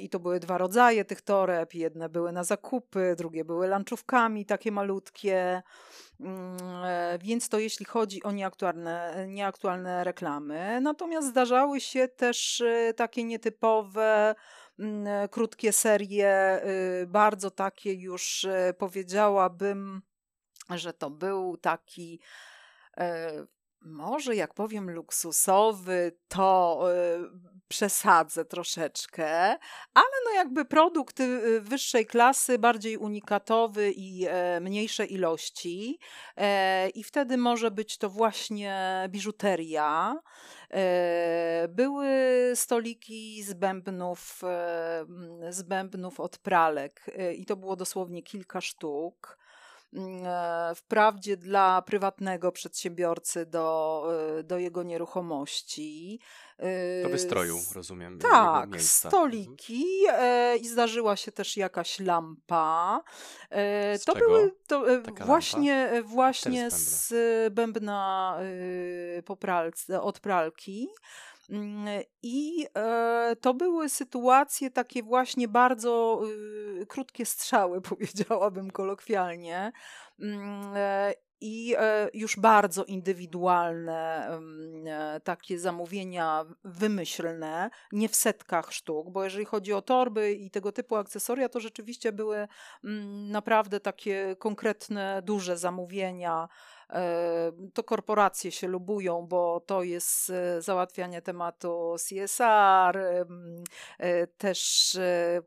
I 0.00 0.08
to 0.08 0.20
były 0.20 0.40
dwa 0.40 0.58
rodzaje 0.58 1.04
tych 1.04 1.22
toreb. 1.22 1.74
Jedne 1.74 2.08
były 2.08 2.32
na 2.32 2.44
zakupy, 2.44 3.14
drugie 3.18 3.44
były 3.44 3.68
lanczówkami, 3.68 4.46
takie 4.46 4.72
malutkie. 4.72 5.62
Mm, 6.20 6.58
więc 7.20 7.48
to 7.48 7.58
jeśli 7.58 7.86
chodzi 7.86 8.22
o 8.22 8.32
nieaktualne, 8.32 9.26
nieaktualne 9.28 10.04
reklamy. 10.04 10.80
Natomiast 10.80 11.28
zdarzały 11.28 11.80
się 11.80 12.08
też 12.08 12.62
takie 12.96 13.24
nietypowe 13.24 14.30
e, 14.30 14.34
krótkie 15.30 15.72
serie, 15.72 16.60
y, 17.02 17.06
bardzo 17.06 17.50
takie 17.50 17.92
już 17.92 18.44
e, 18.44 18.74
powiedziałabym, 18.78 20.02
że 20.70 20.92
to 20.92 21.10
był 21.10 21.56
taki 21.56 22.20
e, 22.96 23.46
może 23.86 24.36
jak 24.36 24.54
powiem 24.54 24.90
luksusowy, 24.90 26.18
to 26.28 26.80
przesadzę 27.68 28.44
troszeczkę, 28.44 29.28
ale 29.94 30.14
no 30.24 30.30
jakby 30.34 30.64
produkt 30.64 31.20
y, 31.20 31.60
wyższej 31.60 32.06
klasy, 32.06 32.58
bardziej 32.58 32.96
unikatowy 32.96 33.92
i 33.96 34.26
mniejsze 34.60 35.04
ilości 35.04 35.98
i 36.94 37.04
wtedy 37.04 37.36
może 37.36 37.70
być 37.70 37.98
to 37.98 38.10
właśnie 38.10 39.06
biżuteria. 39.08 40.16
E, 40.74 41.68
były 41.68 42.08
stoliki 42.54 43.42
z 43.42 43.52
bębnów, 43.52 44.40
e, 44.44 45.06
z 45.50 45.62
bębnów 45.62 46.20
od 46.20 46.38
pralek 46.38 47.06
e, 47.18 47.34
i 47.34 47.46
to 47.46 47.56
było 47.56 47.76
dosłownie 47.76 48.22
kilka 48.22 48.60
sztuk. 48.60 49.38
Mm, 49.92 50.24
wprawdzie 50.74 51.36
dla 51.36 51.82
prywatnego 51.82 52.52
przedsiębiorcy 52.52 53.46
do, 53.46 54.06
do 54.44 54.58
jego 54.58 54.82
nieruchomości. 54.82 56.20
Do 57.02 57.08
wystroju, 57.08 57.58
rozumiem. 57.74 58.18
Tak, 58.18 58.64
mhm. 58.64 58.82
stoliki 58.82 60.06
mhm. 60.08 60.60
i 60.60 60.68
zdarzyła 60.68 61.16
się 61.16 61.32
też 61.32 61.56
jakaś 61.56 62.00
lampa. 62.00 63.02
Z 63.98 64.04
to 64.04 64.12
czego? 64.12 64.26
były 64.26 64.52
to, 64.66 64.84
właśnie, 65.26 65.90
lampa? 65.92 66.08
właśnie 66.08 66.70
z 66.70 67.14
bębna 67.54 68.38
po 69.24 69.36
pralce, 69.36 70.02
od 70.02 70.20
pralki. 70.20 70.88
Mm, 71.50 72.02
I 72.22 72.66
e, 72.76 73.36
to 73.40 73.54
były 73.54 73.88
sytuacje 73.88 74.70
takie 74.70 75.02
właśnie 75.02 75.48
bardzo 75.48 76.22
y, 76.82 76.86
krótkie 76.86 77.26
strzały, 77.26 77.80
powiedziałabym 77.90 78.70
kolokwialnie. 78.70 79.72
Mm, 80.20 80.72
e, 80.76 81.14
i 81.44 81.74
e, 81.78 82.08
już 82.14 82.36
bardzo 82.36 82.84
indywidualne 82.84 84.28
takie 85.24 85.58
zamówienia 85.58 86.44
wymyślne, 86.64 87.70
nie 87.92 88.08
w 88.08 88.16
setkach 88.16 88.72
sztuk, 88.72 89.10
bo 89.10 89.24
jeżeli 89.24 89.44
chodzi 89.44 89.72
o 89.72 89.82
torby 89.82 90.32
i 90.32 90.50
tego 90.50 90.72
typu 90.72 90.96
akcesoria, 90.96 91.48
to 91.48 91.60
rzeczywiście 91.60 92.12
były 92.12 92.48
mm, 92.84 93.30
naprawdę 93.30 93.80
takie 93.80 94.36
konkretne, 94.38 95.22
duże 95.24 95.58
zamówienia 95.58 96.48
to 97.74 97.82
korporacje 97.84 98.52
się 98.52 98.68
lubują, 98.68 99.26
bo 99.26 99.60
to 99.66 99.82
jest 99.82 100.30
e, 100.30 100.62
załatwianie 100.62 101.22
tematu 101.22 101.96
CSR, 101.98 102.98
e, 103.98 104.26
też 104.26 104.94
e, 104.94 105.42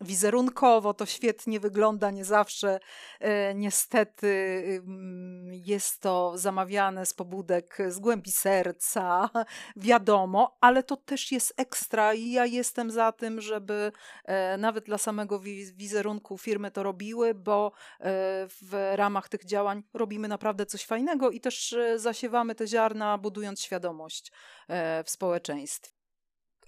wizerunkowo 0.00 0.94
to 0.94 1.06
świetnie 1.06 1.60
wygląda, 1.60 2.10
nie 2.10 2.24
zawsze 2.24 2.80
niestety 3.54 4.62
jest 5.50 6.00
to 6.00 6.32
zamawiane 6.38 7.06
z 7.06 7.14
pobudek 7.14 7.78
z 7.88 7.98
głębi 7.98 8.32
serca, 8.32 9.30
wiadomo, 9.76 10.56
ale 10.60 10.82
to 10.82 10.96
też 10.96 11.32
jest 11.32 11.54
ekstra 11.56 12.14
i 12.14 12.30
ja 12.30 12.46
jestem 12.46 12.90
za 12.90 13.12
tym, 13.12 13.40
żeby 13.40 13.92
nawet 14.58 14.84
dla 14.84 14.98
samego 14.98 15.40
wizerunku 15.74 16.38
firmy 16.38 16.70
to 16.70 16.82
robiły, 16.82 17.34
bo 17.34 17.72
w 18.62 18.92
ramach 18.94 19.28
tych 19.28 19.44
działań 19.44 19.82
robimy 19.94 20.28
naprawdę 20.28 20.51
naprawdę 20.52 20.66
coś 20.66 20.84
fajnego 20.84 21.30
i 21.30 21.40
też 21.40 21.72
e, 21.72 21.98
zasiewamy 21.98 22.54
te 22.54 22.66
ziarna, 22.66 23.18
budując 23.18 23.60
świadomość 23.62 24.32
e, 24.68 25.04
w 25.04 25.10
społeczeństwie. 25.10 25.92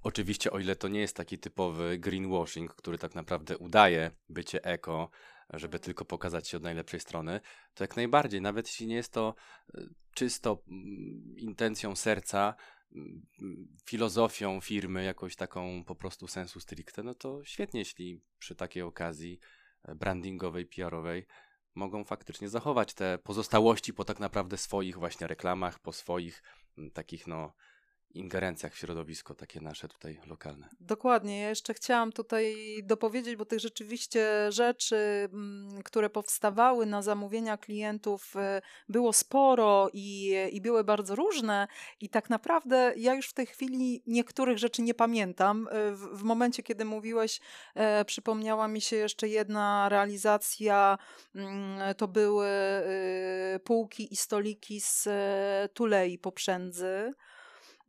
Oczywiście, 0.03 0.51
o 0.51 0.59
ile 0.59 0.77
to 0.77 0.89
nie 0.89 1.01
jest 1.01 1.17
taki 1.17 1.39
typowy 1.39 1.99
greenwashing, 1.99 2.75
który 2.75 2.99
tak 2.99 3.15
naprawdę 3.15 3.59
udaje 3.59 4.11
bycie 4.29 4.65
eko, 4.65 5.11
żeby 5.53 5.79
tylko 5.79 6.05
pokazać 6.05 6.49
się 6.49 6.57
od 6.57 6.63
najlepszej 6.63 7.01
strony, 7.01 7.41
to 7.75 7.85
jak 7.85 7.97
najbardziej, 7.97 8.41
nawet 8.41 8.67
jeśli 8.67 8.87
nie 8.87 8.97
jest 8.97 9.13
to 9.13 9.35
e, 9.75 9.81
czysto 10.15 10.63
mm, 10.69 11.35
intencją 11.39 11.97
serca, 11.97 12.55
mm, 12.93 13.27
filozofią 13.87 14.61
firmy, 14.61 15.05
jakąś 15.05 15.37
taką 15.37 15.85
po 15.85 15.95
prostu 15.95 16.29
sensu 16.29 16.61
stricte, 16.61 17.03
no 17.03 17.15
to 17.15 17.45
świetnie, 17.45 17.81
jeśli 17.81 18.23
przy 18.39 18.55
takiej 18.55 18.83
okazji 18.83 19.41
brandingowej, 19.97 20.67
PR-owej 20.67 21.27
mogą 21.75 22.05
faktycznie 22.05 22.49
zachować 22.49 22.95
te 22.95 23.19
pozostałości 23.19 23.95
po 23.95 24.05
tak 24.05 24.21
naprawdę 24.21 24.57
swoich 24.57 24.99
właśnie 24.99 25.27
reklamach, 25.27 25.79
po 25.79 25.93
swoich 25.93 26.43
m, 26.79 26.91
takich 26.91 27.27
no 27.27 27.53
ingerencjach 28.17 28.75
w 28.75 28.79
środowisko 28.79 29.35
takie 29.35 29.61
nasze 29.61 29.89
tutaj 29.89 30.21
lokalne. 30.27 30.69
Dokładnie. 30.81 31.41
Ja 31.41 31.49
jeszcze 31.49 31.75
chciałam 31.75 32.13
tutaj 32.13 32.57
dopowiedzieć, 32.83 33.37
bo 33.37 33.45
tych 33.45 33.61
rzeczywiście 33.61 34.53
rzeczy, 34.53 35.29
mm, 35.33 35.83
które 35.83 36.11
powstawały 36.11 36.87
na 36.87 37.03
zamówienia 37.03 37.57
klientów 37.57 38.37
e, 38.37 38.63
było 38.89 39.13
sporo 39.13 39.91
i, 39.93 40.35
i 40.53 40.61
były 40.61 40.85
bardzo 40.85 41.15
różne 41.15 41.69
i 42.01 42.09
tak 42.09 42.31
naprawdę 42.31 42.93
ja 42.97 43.15
już 43.15 43.29
w 43.29 43.33
tej 43.33 43.47
chwili 43.47 44.03
niektórych 44.07 44.59
rzeczy 44.59 44.83
nie 44.83 44.95
pamiętam. 44.95 45.69
E, 45.71 45.93
w, 45.93 46.01
w 46.01 46.23
momencie, 46.23 46.63
kiedy 46.63 46.85
mówiłeś, 46.85 47.41
e, 47.75 48.05
przypomniała 48.05 48.69
mi 48.69 48.81
się 48.81 48.97
jeszcze 48.97 49.29
jedna 49.29 49.89
realizacja, 49.89 50.99
mm, 51.35 51.95
to 51.95 52.09
były 52.09 52.47
e, 52.47 53.61
półki 53.65 54.13
i 54.13 54.17
stoliki 54.17 54.81
z 54.81 55.07
e, 55.07 55.69
tulei 55.75 56.19
poprzędzy. 56.19 57.15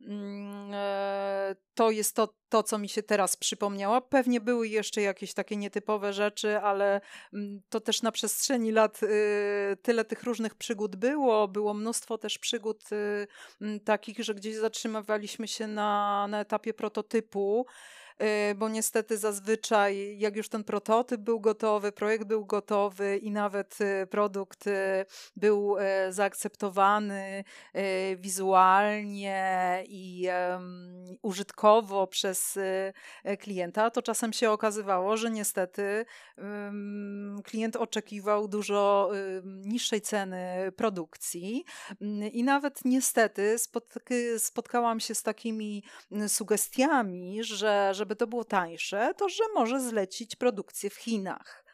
Mm, 0.00 0.70
e, 0.74 1.56
to 1.74 1.90
jest 1.90 2.16
to, 2.16 2.34
to, 2.48 2.62
co 2.62 2.78
mi 2.78 2.88
się 2.88 3.02
teraz 3.02 3.36
przypomniało. 3.36 4.00
Pewnie 4.00 4.40
były 4.40 4.68
jeszcze 4.68 5.02
jakieś 5.02 5.34
takie 5.34 5.56
nietypowe 5.56 6.12
rzeczy, 6.12 6.58
ale 6.58 7.00
mm, 7.32 7.60
to 7.68 7.80
też 7.80 8.02
na 8.02 8.12
przestrzeni 8.12 8.72
lat 8.72 9.02
y, 9.02 9.76
tyle 9.82 10.04
tych 10.04 10.22
różnych 10.22 10.54
przygód 10.54 10.96
było. 10.96 11.48
Było 11.48 11.74
mnóstwo 11.74 12.18
też 12.18 12.38
przygód 12.38 12.84
y, 12.92 13.26
takich, 13.84 14.18
że 14.18 14.34
gdzieś 14.34 14.56
zatrzymywaliśmy 14.56 15.48
się 15.48 15.66
na, 15.66 16.26
na 16.30 16.40
etapie 16.40 16.74
prototypu. 16.74 17.66
Y, 18.22 18.54
bo 18.54 18.68
niestety 18.68 19.18
zazwyczaj, 19.18 20.18
jak 20.18 20.36
już 20.36 20.48
ten 20.48 20.64
prototyp 20.64 21.20
był 21.20 21.40
gotowy, 21.40 21.92
projekt 21.92 22.24
był 22.24 22.46
gotowy 22.46 23.16
i 23.16 23.30
nawet 23.30 23.80
y, 23.80 24.06
produkt 24.06 24.66
y, 24.66 25.06
był 25.36 25.76
zaakceptowany 26.10 27.44
wizualnie 28.16 29.82
i 29.88 30.28
użytkowo 31.22 32.06
przez 32.06 32.58
klienta, 33.38 33.90
to 33.90 34.02
czasem 34.02 34.32
się 34.32 34.50
okazywało, 34.50 35.16
że 35.16 35.30
niestety 35.30 36.04
klient 37.44 37.76
oczekiwał 37.76 38.48
dużo 38.48 39.10
niższej 39.44 40.00
ceny 40.00 40.72
produkcji. 40.76 41.64
I 42.32 42.44
nawet 42.44 42.84
niestety 42.84 43.56
spotkałam 44.38 45.00
się 45.00 45.14
z 45.14 45.22
takimi 45.22 45.84
sugestiami, 46.28 47.44
że, 47.44 47.94
że 47.94 48.05
żeby 48.06 48.16
to 48.16 48.26
było 48.26 48.44
tańsze, 48.44 49.14
to 49.16 49.28
że 49.28 49.44
może 49.54 49.80
zlecić 49.80 50.36
produkcję 50.36 50.90
w 50.90 50.94
Chinach. 50.94 51.64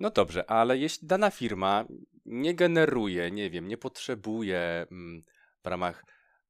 No 0.00 0.10
dobrze, 0.10 0.50
ale 0.50 0.78
jeśli 0.78 1.08
dana 1.08 1.30
firma 1.30 1.84
nie 2.24 2.54
generuje, 2.54 3.30
nie 3.30 3.50
wiem, 3.50 3.68
nie 3.68 3.76
potrzebuje 3.76 4.86
mm, 4.90 5.22
w 5.64 5.66
ramach 5.66 6.04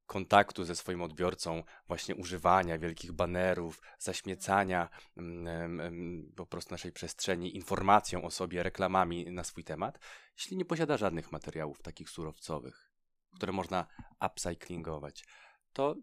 kontaktu 0.05 0.63
ze 0.63 0.75
swoim 0.75 1.01
odbiorcą, 1.01 1.63
właśnie 1.87 2.15
używania 2.15 2.77
wielkich 2.77 3.11
banerów, 3.11 3.81
zaśmiecania 3.99 4.89
mm, 5.17 6.31
po 6.35 6.45
prostu 6.45 6.73
naszej 6.73 6.91
przestrzeni 6.91 7.55
informacją 7.55 8.23
o 8.23 8.31
sobie, 8.31 8.63
reklamami 8.63 9.31
na 9.31 9.43
swój 9.43 9.63
temat, 9.63 9.99
jeśli 10.37 10.57
nie 10.57 10.65
posiada 10.65 10.97
żadnych 10.97 11.31
materiałów 11.31 11.81
takich 11.81 12.09
surowcowych, 12.09 12.91
które 13.35 13.51
można 13.53 13.87
upcyclingować, 14.25 15.23
to 15.73 15.95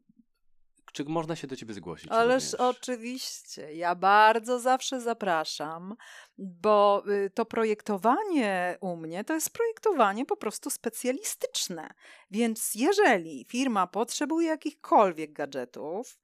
czy 0.93 1.05
można 1.05 1.37
się 1.37 1.47
do 1.47 1.57
ciebie 1.57 1.75
zgłosić? 1.75 2.11
Ależ 2.11 2.45
również? 2.45 2.61
oczywiście. 2.61 3.75
Ja 3.75 3.95
bardzo 3.95 4.61
zawsze 4.61 5.01
zapraszam, 5.01 5.97
bo 6.39 7.03
y, 7.09 7.31
to 7.31 7.45
projektowanie 7.45 8.79
u 8.81 8.97
mnie 8.97 9.25
to 9.25 9.35
jest 9.35 9.51
projektowanie 9.51 10.27
po 10.27 10.37
prostu 10.37 10.71
specjalistyczne. 10.71 11.91
Więc 12.31 12.75
jeżeli 12.75 13.47
firma 13.49 13.87
potrzebuje 13.87 14.49
jakichkolwiek 14.49 15.33
gadżetów, 15.33 16.19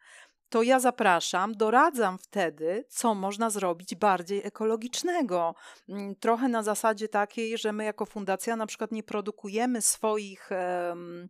to 0.48 0.62
ja 0.62 0.80
zapraszam, 0.80 1.54
doradzam 1.54 2.18
wtedy, 2.18 2.84
co 2.88 3.14
można 3.14 3.50
zrobić 3.50 3.94
bardziej 3.94 4.46
ekologicznego. 4.46 5.54
Mm, 5.88 6.16
trochę 6.16 6.48
na 6.48 6.62
zasadzie 6.62 7.08
takiej, 7.08 7.58
że 7.58 7.72
my 7.72 7.84
jako 7.84 8.06
fundacja 8.06 8.56
na 8.56 8.66
przykład 8.66 8.92
nie 8.92 9.02
produkujemy 9.02 9.82
swoich. 9.82 10.50
Um, 10.50 11.28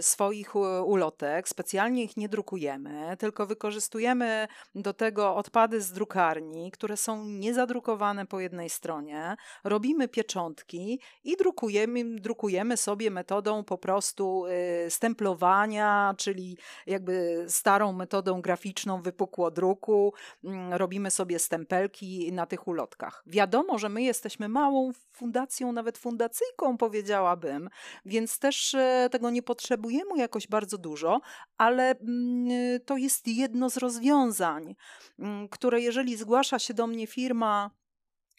swoich 0.00 0.56
ulotek, 0.84 1.48
specjalnie 1.48 2.04
ich 2.04 2.16
nie 2.16 2.28
drukujemy, 2.28 3.16
tylko 3.16 3.46
wykorzystujemy 3.46 4.48
do 4.74 4.94
tego 4.94 5.36
odpady 5.36 5.80
z 5.80 5.92
drukarni, 5.92 6.70
które 6.70 6.96
są 6.96 7.24
niezadrukowane 7.24 8.26
po 8.26 8.40
jednej 8.40 8.70
stronie, 8.70 9.36
robimy 9.64 10.08
pieczątki 10.08 11.00
i 11.24 11.36
drukujemy, 11.36 12.04
drukujemy 12.04 12.76
sobie 12.76 13.10
metodą 13.10 13.64
po 13.64 13.78
prostu 13.78 14.46
y, 14.46 14.90
stemplowania, 14.90 16.14
czyli 16.18 16.58
jakby 16.86 17.44
starą 17.48 17.92
metodą 17.92 18.40
graficzną 18.42 19.02
wypukłodruku, 19.02 20.14
mm, 20.44 20.72
robimy 20.72 21.10
sobie 21.10 21.38
stempelki 21.38 22.32
na 22.32 22.46
tych 22.46 22.68
ulotkach. 22.68 23.22
Wiadomo, 23.26 23.78
że 23.78 23.88
my 23.88 24.02
jesteśmy 24.02 24.48
małą 24.48 24.92
fundacją, 25.12 25.72
nawet 25.72 25.98
fundacyjką 25.98 26.76
powiedziałabym, 26.78 27.68
więc 28.04 28.38
też 28.38 28.74
e, 28.74 29.08
tego 29.12 29.30
nie 29.30 29.42
potrzebujemy 29.46 30.18
jakoś 30.18 30.48
bardzo 30.48 30.78
dużo, 30.78 31.20
ale 31.58 31.90
mm, 31.90 32.80
to 32.86 32.96
jest 32.96 33.28
jedno 33.28 33.70
z 33.70 33.76
rozwiązań, 33.76 34.76
mm, 35.18 35.48
które 35.48 35.80
jeżeli 35.80 36.16
zgłasza 36.16 36.58
się 36.58 36.74
do 36.74 36.86
mnie 36.86 37.06
firma, 37.06 37.70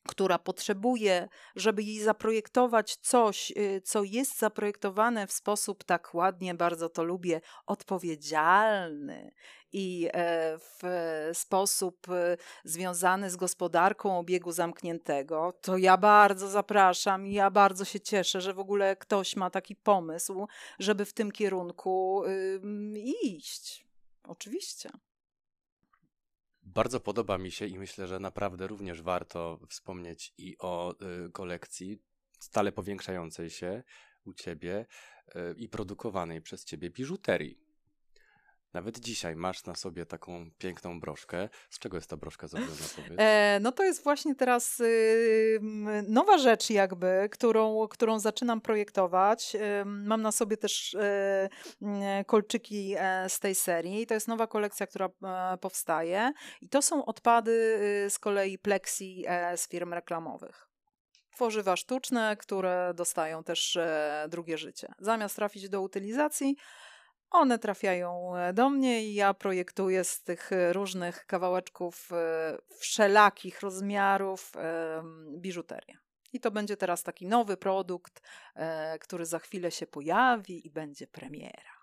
która 0.07 0.39
potrzebuje, 0.39 1.29
żeby 1.55 1.83
jej 1.83 1.99
zaprojektować 1.99 2.95
coś, 2.95 3.51
y, 3.57 3.81
co 3.81 4.03
jest 4.03 4.39
zaprojektowane 4.39 5.27
w 5.27 5.31
sposób 5.31 5.83
tak 5.83 6.15
ładnie, 6.15 6.53
bardzo 6.55 6.89
to 6.89 7.03
lubię, 7.03 7.41
odpowiedzialny 7.65 9.31
i 9.71 10.09
e, 10.13 10.57
w 10.57 10.83
sposób 11.33 12.09
e, 12.09 12.37
związany 12.63 13.29
z 13.29 13.35
gospodarką 13.35 14.19
obiegu 14.19 14.51
zamkniętego, 14.51 15.53
to 15.61 15.77
ja 15.77 15.97
bardzo 15.97 16.47
zapraszam 16.47 17.27
i 17.27 17.33
ja 17.33 17.51
bardzo 17.51 17.85
się 17.85 17.99
cieszę, 17.99 18.41
że 18.41 18.53
w 18.53 18.59
ogóle 18.59 18.95
ktoś 18.95 19.35
ma 19.35 19.49
taki 19.49 19.75
pomysł, 19.75 20.47
żeby 20.79 21.05
w 21.05 21.13
tym 21.13 21.31
kierunku 21.31 22.23
iść. 23.23 23.87
Oczywiście. 24.23 24.89
Bardzo 26.73 26.99
podoba 26.99 27.37
mi 27.37 27.51
się 27.51 27.65
i 27.65 27.77
myślę, 27.77 28.07
że 28.07 28.19
naprawdę 28.19 28.67
również 28.67 29.01
warto 29.01 29.59
wspomnieć 29.69 30.33
i 30.37 30.57
o 30.59 30.95
y, 31.25 31.31
kolekcji 31.31 31.99
stale 32.39 32.71
powiększającej 32.71 33.49
się 33.49 33.83
u 34.25 34.33
ciebie 34.33 34.85
y, 35.27 35.55
i 35.57 35.69
produkowanej 35.69 36.41
przez 36.41 36.65
ciebie 36.65 36.89
biżuterii. 36.89 37.66
Nawet 38.73 38.99
dzisiaj 38.99 39.35
masz 39.35 39.65
na 39.65 39.75
sobie 39.75 40.05
taką 40.05 40.49
piękną 40.57 40.99
broszkę. 40.99 41.49
Z 41.69 41.79
czego 41.79 41.97
jest 41.97 42.09
ta 42.09 42.17
broszka 42.17 42.47
zrobiona? 42.47 42.73
E, 43.17 43.59
no 43.61 43.71
to 43.71 43.83
jest 43.83 44.03
właśnie 44.03 44.35
teraz 44.35 44.79
y, 44.79 45.59
nowa 46.07 46.37
rzecz 46.37 46.69
jakby, 46.69 47.29
którą, 47.31 47.87
którą 47.87 48.19
zaczynam 48.19 48.61
projektować. 48.61 49.55
Y, 49.55 49.85
mam 49.85 50.21
na 50.21 50.31
sobie 50.31 50.57
też 50.57 50.93
y, 50.93 51.49
kolczyki 52.25 52.95
e, 52.97 53.29
z 53.29 53.39
tej 53.39 53.55
serii. 53.55 54.07
To 54.07 54.13
jest 54.13 54.27
nowa 54.27 54.47
kolekcja, 54.47 54.87
która 54.87 55.09
e, 55.23 55.57
powstaje. 55.57 56.31
I 56.61 56.69
to 56.69 56.81
są 56.81 57.05
odpady 57.05 57.51
y, 58.05 58.09
z 58.09 58.19
kolei 58.19 58.57
plexi 58.57 59.23
e, 59.27 59.57
z 59.57 59.67
firm 59.67 59.93
reklamowych 59.93 60.67
tworzywa 61.31 61.75
sztuczne, 61.75 62.37
które 62.37 62.93
dostają 62.95 63.43
też 63.43 63.77
drugie 64.29 64.57
życie. 64.57 64.87
Zamiast 64.99 65.35
trafić 65.35 65.69
do 65.69 65.81
utylizacji, 65.81 66.55
one 67.31 67.59
trafiają 67.59 68.35
e, 68.35 68.53
do 68.53 68.69
mnie 68.69 69.05
i 69.05 69.13
ja 69.13 69.33
projektuję 69.33 70.03
z 70.03 70.23
tych 70.23 70.51
e, 70.51 70.73
różnych 70.73 71.25
kawałeczków 71.25 72.11
e, 72.11 72.57
wszelakich 72.79 73.61
rozmiarów 73.61 74.51
biżuterię. 75.37 75.97
I 76.33 76.39
to 76.39 76.51
będzie 76.51 76.77
teraz 76.77 77.03
taki 77.03 77.27
nowy 77.27 77.57
produkt, 77.57 78.21
który 79.01 79.25
za 79.25 79.39
chwilę 79.39 79.71
się 79.71 79.87
pojawi 79.87 80.67
i 80.67 80.71
będzie 80.71 81.07
premiera. 81.07 81.77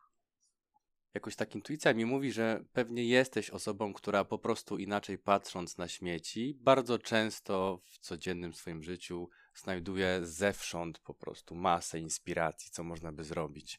Jakoś 1.15 1.37
tak 1.37 1.55
intuicja 1.55 1.95
mi 1.95 2.05
mówi, 2.05 2.33
że 2.33 2.65
pewnie 2.73 3.05
jesteś 3.05 3.51
osobą, 3.51 3.93
która 3.93 4.25
po 4.25 4.39
prostu 4.39 4.79
inaczej 4.79 5.19
patrząc 5.19 5.79
na 5.79 5.89
śmieci, 5.89 6.59
bardzo 6.61 6.99
często 6.99 7.81
w 7.85 7.99
codziennym 7.99 8.55
swoim 8.55 8.83
życiu 8.83 9.29
znajduje 9.55 10.21
zewsząd 10.23 10.99
po 10.99 11.15
prostu 11.15 11.55
masę 11.55 11.99
inspiracji, 11.99 12.71
co 12.71 12.85
można 12.85 13.13
by 13.13 13.25
zrobić. 13.25 13.79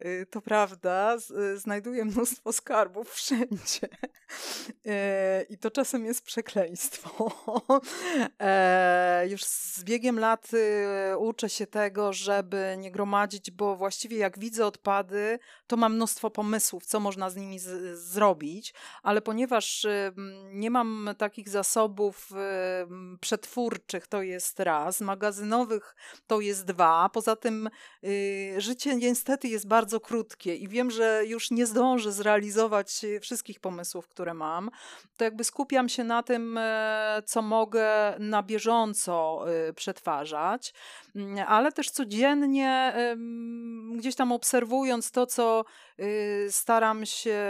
Y, 0.00 0.26
to 0.30 0.40
prawda, 0.40 1.16
y, 1.54 1.58
znajduję 1.58 2.04
mnóstwo 2.14 2.52
skarbów 2.52 3.10
wszędzie. 3.10 3.88
Y, 4.86 5.46
I 5.48 5.58
to 5.58 5.70
czasem 5.70 6.04
jest 6.04 6.24
przekleństwo. 6.24 7.14
E, 8.40 9.26
już 9.28 9.44
z 9.44 9.84
biegiem 9.84 10.18
lat 10.18 10.50
uczę 11.18 11.48
się 11.48 11.66
tego, 11.66 12.12
żeby 12.12 12.76
nie 12.78 12.90
gromadzić, 12.90 13.50
bo 13.50 13.76
właściwie 13.76 14.16
jak 14.16 14.38
widzę 14.38 14.66
odpady, 14.66 15.38
to 15.66 15.76
mam 15.76 15.94
mnóstwo 15.94 16.30
pomysłów, 16.30 16.86
co 16.86 17.00
można 17.00 17.30
z 17.30 17.36
nimi 17.36 17.58
z 17.58 17.98
zrobić, 17.98 18.74
ale 19.02 19.22
ponieważ 19.22 19.86
nie 20.44 20.70
mam 20.70 21.10
takich 21.18 21.48
zasobów 21.48 22.30
przetwórczych, 23.20 24.06
to 24.06 24.22
jest 24.22 24.60
raz, 24.60 25.00
magazynowych 25.00 25.96
to 26.26 26.40
jest 26.40 26.64
dwa, 26.64 27.08
poza 27.08 27.36
tym 27.36 27.70
życie 28.56 28.96
niestety 28.96 29.48
jest 29.48 29.68
bardzo 29.68 30.00
krótkie 30.00 30.56
i 30.56 30.68
wiem, 30.68 30.90
że 30.90 31.22
już 31.26 31.50
nie 31.50 31.66
zdążę 31.66 32.12
zrealizować 32.12 33.06
wszystkich 33.20 33.60
pomysłów, 33.60 34.08
które 34.08 34.34
mam, 34.34 34.70
to 35.16 35.24
jakby 35.24 35.44
skupiam 35.44 35.88
się 35.88 36.04
na 36.04 36.22
tym, 36.22 36.58
e, 36.58 37.22
co 37.26 37.42
mogę 37.42 38.14
na 38.18 38.42
bieżąco 38.42 39.44
e, 39.68 39.72
przetwarzać, 39.72 40.74
mm, 41.16 41.44
ale 41.48 41.72
też 41.72 41.90
codziennie 41.90 42.92
gdzieś 43.96 44.14
tam 44.14 44.32
obserwując 44.32 45.10
to, 45.10 45.26
co 45.26 45.64
y, 46.00 46.46
staram 46.50 47.06
się, 47.06 47.42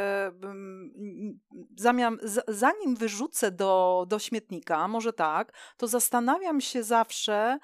zanim 2.49 2.97
wyrzucę 2.97 3.51
do, 3.51 4.05
do 4.09 4.19
śmietnika, 4.19 4.89
może 4.89 5.13
tak, 5.13 5.53
to 5.77 5.87
zastanawiam 5.87 6.61
się 6.61 6.83
zawsze, 6.83 7.59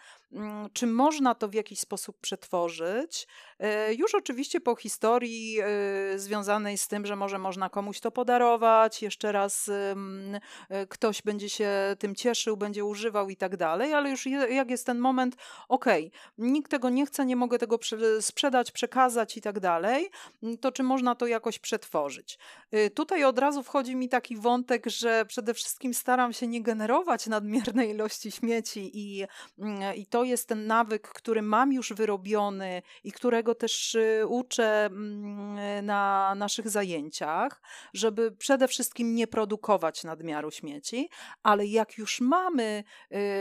czy 0.73 0.87
można 0.87 1.35
to 1.35 1.49
w 1.49 1.55
jakiś 1.55 1.81
sposób 1.81 2.21
przetworzyć. 2.21 3.27
E, 3.59 3.95
już 3.95 4.15
oczywiście 4.15 4.61
po 4.61 4.77
historii 4.77 5.59
e, 5.61 6.19
związanej 6.19 6.79
z 6.79 6.89
tym, 6.89 7.07
że 7.07 7.17
może 7.17 7.39
można 7.39 7.71
komuś 7.71 8.01
to 8.01 8.11
podarować, 8.11 9.03
jeszcze 9.03 9.33
raz 9.33 9.69
e, 9.69 10.87
ktoś 10.87 11.23
będzie 11.23 11.49
się 11.49 11.71
tym 11.99 12.15
cieszył, 12.15 12.57
będzie 12.57 12.85
używał 12.85 13.31
i 13.31 13.37
tak 13.37 13.57
dalej, 13.57 13.95
ale 13.95 14.11
już 14.11 14.27
jak 14.27 14.71
jest 14.71 14.87
ten 14.87 14.99
moment, 14.99 15.37
okej, 15.69 16.07
okay, 16.07 16.51
nikt 16.51 16.71
tego 16.71 16.91
nie 16.91 17.07
chce, 17.07 17.27
nie 17.27 17.37
mogę 17.37 17.59
tego 17.59 17.79
sprzedać, 18.21 18.71
przekazać 18.71 19.37
i 19.37 19.41
tak 19.41 19.61
dalej, 19.61 20.11
to 20.61 20.73
czy 20.73 20.83
można 20.83 21.15
to 21.15 21.27
jakoś 21.27 21.59
przetworzyć? 21.59 22.39
Tutaj 22.95 23.25
od 23.25 23.39
razu 23.39 23.63
wchodzi 23.63 23.97
mi 23.97 24.09
taki 24.09 24.37
wątek, 24.37 24.87
że 24.87 25.25
przede 25.27 25.55
wszystkim 25.55 25.95
staram 25.95 26.33
się 26.33 26.47
nie 26.47 26.63
generować 26.63 27.27
nadmiernej 27.27 27.91
ilości 27.91 28.31
śmieci 28.31 28.91
i, 28.95 29.27
i 29.97 30.07
to 30.07 30.20
to 30.21 30.25
jest 30.25 30.49
ten 30.49 30.67
nawyk, 30.67 31.09
który 31.09 31.43
mam 31.43 31.73
już 31.73 31.93
wyrobiony 31.93 32.83
i 33.05 33.13
którego 33.13 33.55
też 33.55 33.95
y, 33.95 34.27
uczę 34.29 34.87
mm, 34.87 35.87
na 35.87 36.35
naszych 36.37 36.69
zajęciach, 36.69 37.63
żeby 37.95 38.33
przede 38.33 38.69
wszystkim 38.69 39.15
nie 39.15 39.27
produkować 39.27 40.05
nadmiaru 40.05 40.51
śmieci, 40.51 41.09
ale 41.43 41.67
jak 41.67 41.99
już 41.99 42.21
mamy 42.21 42.85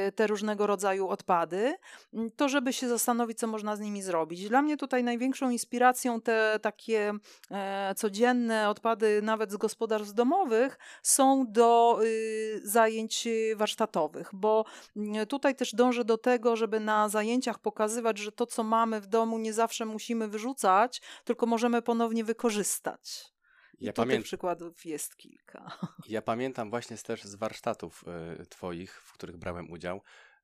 y, 0.07 0.11
te 0.11 0.27
różnego 0.27 0.67
rodzaju 0.67 1.07
odpady, 1.07 1.75
mm, 2.13 2.31
to 2.31 2.49
żeby 2.49 2.73
się 2.73 2.89
zastanowić, 2.89 3.39
co 3.39 3.47
można 3.47 3.75
z 3.75 3.79
nimi 3.79 4.01
zrobić. 4.01 4.49
Dla 4.49 4.61
mnie 4.61 4.77
tutaj 4.77 5.03
największą 5.03 5.49
inspiracją 5.49 6.21
te 6.21 6.59
takie 6.61 7.13
e, 7.51 7.93
codzienne 7.95 8.69
odpady, 8.69 9.21
nawet 9.21 9.51
z 9.51 9.57
gospodarstw 9.57 10.13
domowych, 10.13 10.77
są 11.03 11.45
do 11.47 11.99
y, 12.03 12.61
zajęć 12.63 13.27
warsztatowych, 13.55 14.29
bo 14.33 14.65
mm, 14.97 15.27
tutaj 15.27 15.55
też 15.55 15.75
dążę 15.75 16.05
do 16.05 16.17
tego, 16.17 16.55
żeby 16.55 16.68
żeby 16.69 16.79
na 16.79 17.09
zajęciach 17.09 17.59
pokazywać, 17.59 18.17
że 18.17 18.31
to, 18.31 18.45
co 18.45 18.63
mamy 18.63 19.01
w 19.01 19.07
domu, 19.07 19.37
nie 19.37 19.53
zawsze 19.53 19.85
musimy 19.85 20.27
wyrzucać, 20.27 21.01
tylko 21.23 21.45
możemy 21.45 21.81
ponownie 21.81 22.23
wykorzystać. 22.23 23.33
Ja 23.79 23.91
I 23.91 24.07
tych 24.07 24.23
przykładów 24.23 24.85
jest 24.85 25.17
kilka. 25.17 25.71
Ja 26.15 26.21
pamiętam 26.21 26.69
właśnie 26.69 26.97
też 26.97 27.23
z 27.23 27.35
warsztatów 27.35 28.03
y, 28.41 28.45
Twoich, 28.45 29.01
w 29.01 29.13
których 29.13 29.37
brałem 29.37 29.71
udział, 29.71 30.01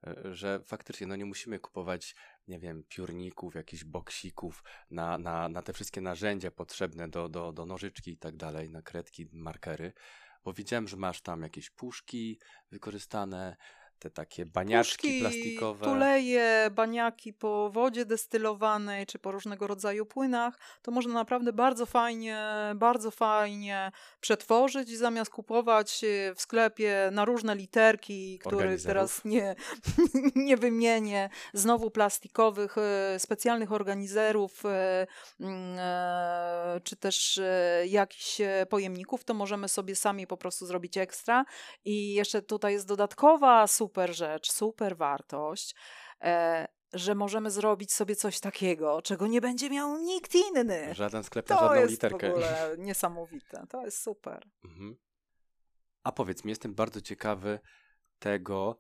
y, 0.07 0.35
że 0.35 0.59
faktycznie 0.65 1.07
no 1.07 1.15
nie 1.15 1.25
musimy 1.25 1.59
kupować, 1.59 2.15
nie 2.47 2.59
wiem, 2.59 2.83
piórników, 2.89 3.55
jakichś 3.55 3.83
boksików 3.83 4.63
na, 4.91 5.17
na, 5.17 5.49
na 5.49 5.61
te 5.61 5.73
wszystkie 5.73 6.01
narzędzia 6.01 6.51
potrzebne 6.51 7.09
do, 7.09 7.29
do, 7.29 7.53
do 7.53 7.65
nożyczki 7.65 8.11
i 8.11 8.17
tak 8.17 8.37
dalej, 8.37 8.69
na 8.69 8.81
kredki, 8.81 9.27
markery, 9.31 9.93
bo 10.43 10.53
widziałem, 10.53 10.87
że 10.87 10.97
masz 10.97 11.21
tam 11.21 11.41
jakieś 11.41 11.69
puszki 11.69 12.39
wykorzystane, 12.71 13.57
te 14.05 14.09
takie 14.09 14.45
baniaczki 14.45 15.07
Puszki, 15.07 15.21
plastikowe. 15.21 15.85
tuleje, 15.85 16.69
baniaki 16.71 17.33
po 17.33 17.69
wodzie 17.69 18.05
destylowanej 18.05 19.05
czy 19.05 19.19
po 19.19 19.31
różnego 19.31 19.67
rodzaju 19.67 20.05
płynach, 20.05 20.59
to 20.81 20.91
można 20.91 21.13
naprawdę 21.13 21.53
bardzo 21.53 21.85
fajnie, 21.85 22.37
bardzo 22.75 23.11
fajnie 23.11 23.91
przetworzyć 24.21 24.97
zamiast 24.97 25.31
kupować 25.31 26.01
w 26.35 26.41
sklepie 26.41 27.09
na 27.11 27.25
różne 27.25 27.55
literki, 27.55 28.39
których 28.39 28.83
teraz 28.83 29.25
nie, 29.25 29.55
nie 30.35 30.57
wymienię, 30.57 31.29
znowu 31.53 31.91
plastikowych, 31.91 32.77
e, 32.77 33.19
specjalnych 33.19 33.71
organizerów 33.71 34.65
e, 34.65 35.07
mm, 35.39 35.75
e, 35.79 36.81
czy 36.83 36.95
też 36.95 37.41
jakichś 37.85 38.41
pojemników, 38.69 39.23
to 39.23 39.33
możemy 39.33 39.69
sobie 39.69 39.95
sami 39.95 40.27
po 40.27 40.37
prostu 40.37 40.65
zrobić 40.65 40.97
ekstra 40.97 41.45
i 41.85 42.13
jeszcze 42.13 42.41
tutaj 42.41 42.73
jest 42.73 42.87
dodatkowa 42.87 43.67
super 43.67 43.94
rzecz, 44.13 44.51
super 44.51 44.97
wartość, 44.97 45.75
e, 46.21 46.67
że 46.93 47.15
możemy 47.15 47.51
zrobić 47.51 47.93
sobie 47.93 48.15
coś 48.15 48.39
takiego, 48.39 49.01
czego 49.01 49.27
nie 49.27 49.41
będzie 49.41 49.69
miał 49.69 49.97
nikt 49.97 50.35
inny. 50.35 50.95
Żaden 50.95 51.23
sklep 51.23 51.49
na 51.49 51.59
żadną 51.59 51.85
literkę. 51.85 52.31
To 52.31 52.37
jest 52.37 52.49
w 52.49 52.53
ogóle 52.53 52.75
niesamowite. 52.87 53.65
To 53.69 53.85
jest 53.85 54.01
super. 54.01 54.47
Mhm. 54.65 54.95
A 56.03 56.11
powiedz 56.11 56.45
mi, 56.45 56.49
jestem 56.49 56.75
bardzo 56.75 57.01
ciekawy 57.01 57.59
tego, 58.19 58.79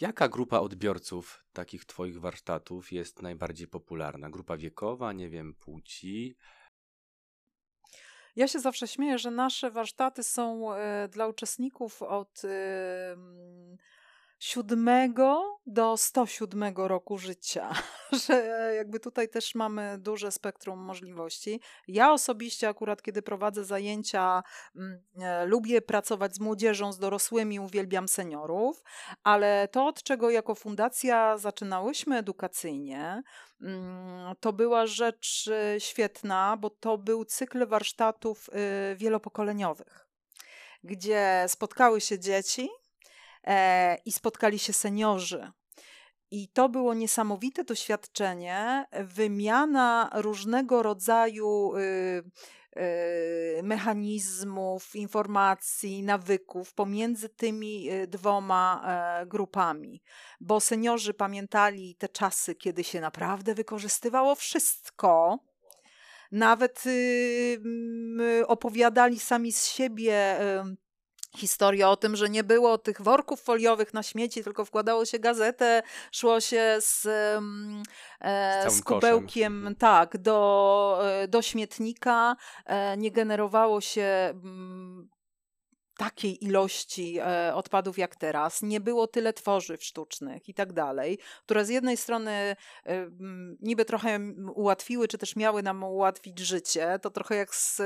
jaka 0.00 0.28
grupa 0.28 0.58
odbiorców 0.58 1.44
takich 1.52 1.84
twoich 1.84 2.20
warsztatów 2.20 2.92
jest 2.92 3.22
najbardziej 3.22 3.68
popularna? 3.68 4.30
Grupa 4.30 4.56
wiekowa, 4.56 5.12
nie 5.12 5.30
wiem, 5.30 5.54
płci? 5.54 6.36
Ja 8.36 8.48
się 8.48 8.60
zawsze 8.60 8.88
śmieję, 8.88 9.18
że 9.18 9.30
nasze 9.30 9.70
warsztaty 9.70 10.22
są 10.22 10.74
e, 10.74 11.08
dla 11.08 11.26
uczestników 11.26 12.02
od 12.02 12.42
siódmego 14.44 15.58
do 15.66 15.96
107 15.96 16.74
roku 16.76 17.18
życia, 17.18 17.72
że 18.26 18.34
jakby 18.76 19.00
tutaj 19.00 19.28
też 19.28 19.54
mamy 19.54 19.98
duże 19.98 20.32
spektrum 20.32 20.78
możliwości. 20.78 21.60
Ja 21.88 22.12
osobiście 22.12 22.68
akurat, 22.68 23.02
kiedy 23.02 23.22
prowadzę 23.22 23.64
zajęcia, 23.64 24.42
mm, 24.76 25.02
e, 25.20 25.46
lubię 25.46 25.82
pracować 25.82 26.34
z 26.34 26.40
młodzieżą, 26.40 26.92
z 26.92 26.98
dorosłymi, 26.98 27.60
uwielbiam 27.60 28.08
seniorów, 28.08 28.82
ale 29.22 29.68
to, 29.68 29.86
od 29.86 30.02
czego 30.02 30.30
jako 30.30 30.54
fundacja 30.54 31.38
zaczynałyśmy 31.38 32.18
edukacyjnie, 32.18 33.22
mm, 33.62 34.34
to 34.40 34.52
była 34.52 34.86
rzecz 34.86 35.48
e, 35.48 35.80
świetna, 35.80 36.56
bo 36.56 36.70
to 36.70 36.98
był 36.98 37.24
cykl 37.24 37.66
warsztatów 37.66 38.48
y, 38.92 38.96
wielopokoleniowych, 38.96 40.08
gdzie 40.82 41.44
spotkały 41.48 42.00
się 42.00 42.18
dzieci, 42.18 42.70
i 44.04 44.12
spotkali 44.12 44.58
się 44.58 44.72
seniorzy. 44.72 45.52
I 46.30 46.48
to 46.48 46.68
było 46.68 46.94
niesamowite 46.94 47.64
doświadczenie, 47.64 48.86
wymiana 49.04 50.10
różnego 50.14 50.82
rodzaju 50.82 51.76
y, 51.76 52.22
y, 52.76 53.62
mechanizmów, 53.62 54.96
informacji, 54.96 56.02
nawyków 56.02 56.74
pomiędzy 56.74 57.28
tymi 57.28 57.90
y, 57.90 58.06
dwoma 58.06 58.82
e, 58.84 59.26
grupami, 59.26 60.02
bo 60.40 60.60
seniorzy 60.60 61.14
pamiętali 61.14 61.96
te 61.96 62.08
czasy, 62.08 62.54
kiedy 62.54 62.84
się 62.84 63.00
naprawdę 63.00 63.54
wykorzystywało 63.54 64.34
wszystko. 64.34 65.38
Nawet 66.32 66.84
opowiadali 68.46 69.20
sami 69.20 69.52
z 69.52 69.66
siebie 69.66 70.38
historia 71.36 71.90
o 71.90 71.96
tym, 71.96 72.16
że 72.16 72.28
nie 72.28 72.44
było 72.44 72.78
tych 72.78 73.02
worków 73.02 73.42
foliowych 73.42 73.94
na 73.94 74.02
śmieci, 74.02 74.44
tylko 74.44 74.64
wkładało 74.64 75.04
się 75.04 75.18
gazetę, 75.18 75.82
szło 76.12 76.40
się 76.40 76.76
z, 76.80 77.06
e, 78.20 78.70
z, 78.70 78.74
z 78.74 78.82
kubełkiem 78.82 79.60
koszem. 79.60 79.76
tak, 79.76 80.18
do, 80.18 81.00
e, 81.02 81.28
do 81.28 81.42
śmietnika, 81.42 82.36
e, 82.66 82.96
nie 82.96 83.10
generowało 83.10 83.80
się 83.80 84.32
mm, 84.32 85.13
takiej 85.96 86.44
ilości 86.44 87.18
e, 87.18 87.54
odpadów 87.54 87.98
jak 87.98 88.16
teraz, 88.16 88.62
nie 88.62 88.80
było 88.80 89.06
tyle 89.06 89.32
tworzyw 89.32 89.84
sztucznych 89.84 90.48
i 90.48 90.54
tak 90.54 90.72
dalej, 90.72 91.18
które 91.42 91.64
z 91.64 91.68
jednej 91.68 91.96
strony 91.96 92.30
e, 92.30 92.56
niby 93.60 93.84
trochę 93.84 94.18
ułatwiły, 94.54 95.08
czy 95.08 95.18
też 95.18 95.36
miały 95.36 95.62
nam 95.62 95.84
ułatwić 95.84 96.38
życie, 96.38 96.98
to 97.02 97.10
trochę 97.10 97.36
jak 97.36 97.54
z 97.54 97.82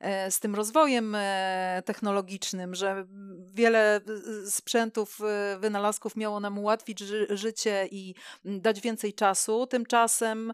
E, 0.00 0.30
z 0.30 0.40
tym 0.40 0.54
rozwojem 0.54 1.16
technologicznym, 1.84 2.74
że 2.74 3.06
wiele 3.54 4.00
sprzętów, 4.46 5.18
wynalazków 5.58 6.16
miało 6.16 6.40
nam 6.40 6.58
ułatwić 6.58 6.98
ży 7.00 7.26
życie 7.30 7.88
i 7.90 8.14
dać 8.44 8.80
więcej 8.80 9.14
czasu. 9.14 9.66
Tymczasem 9.66 10.52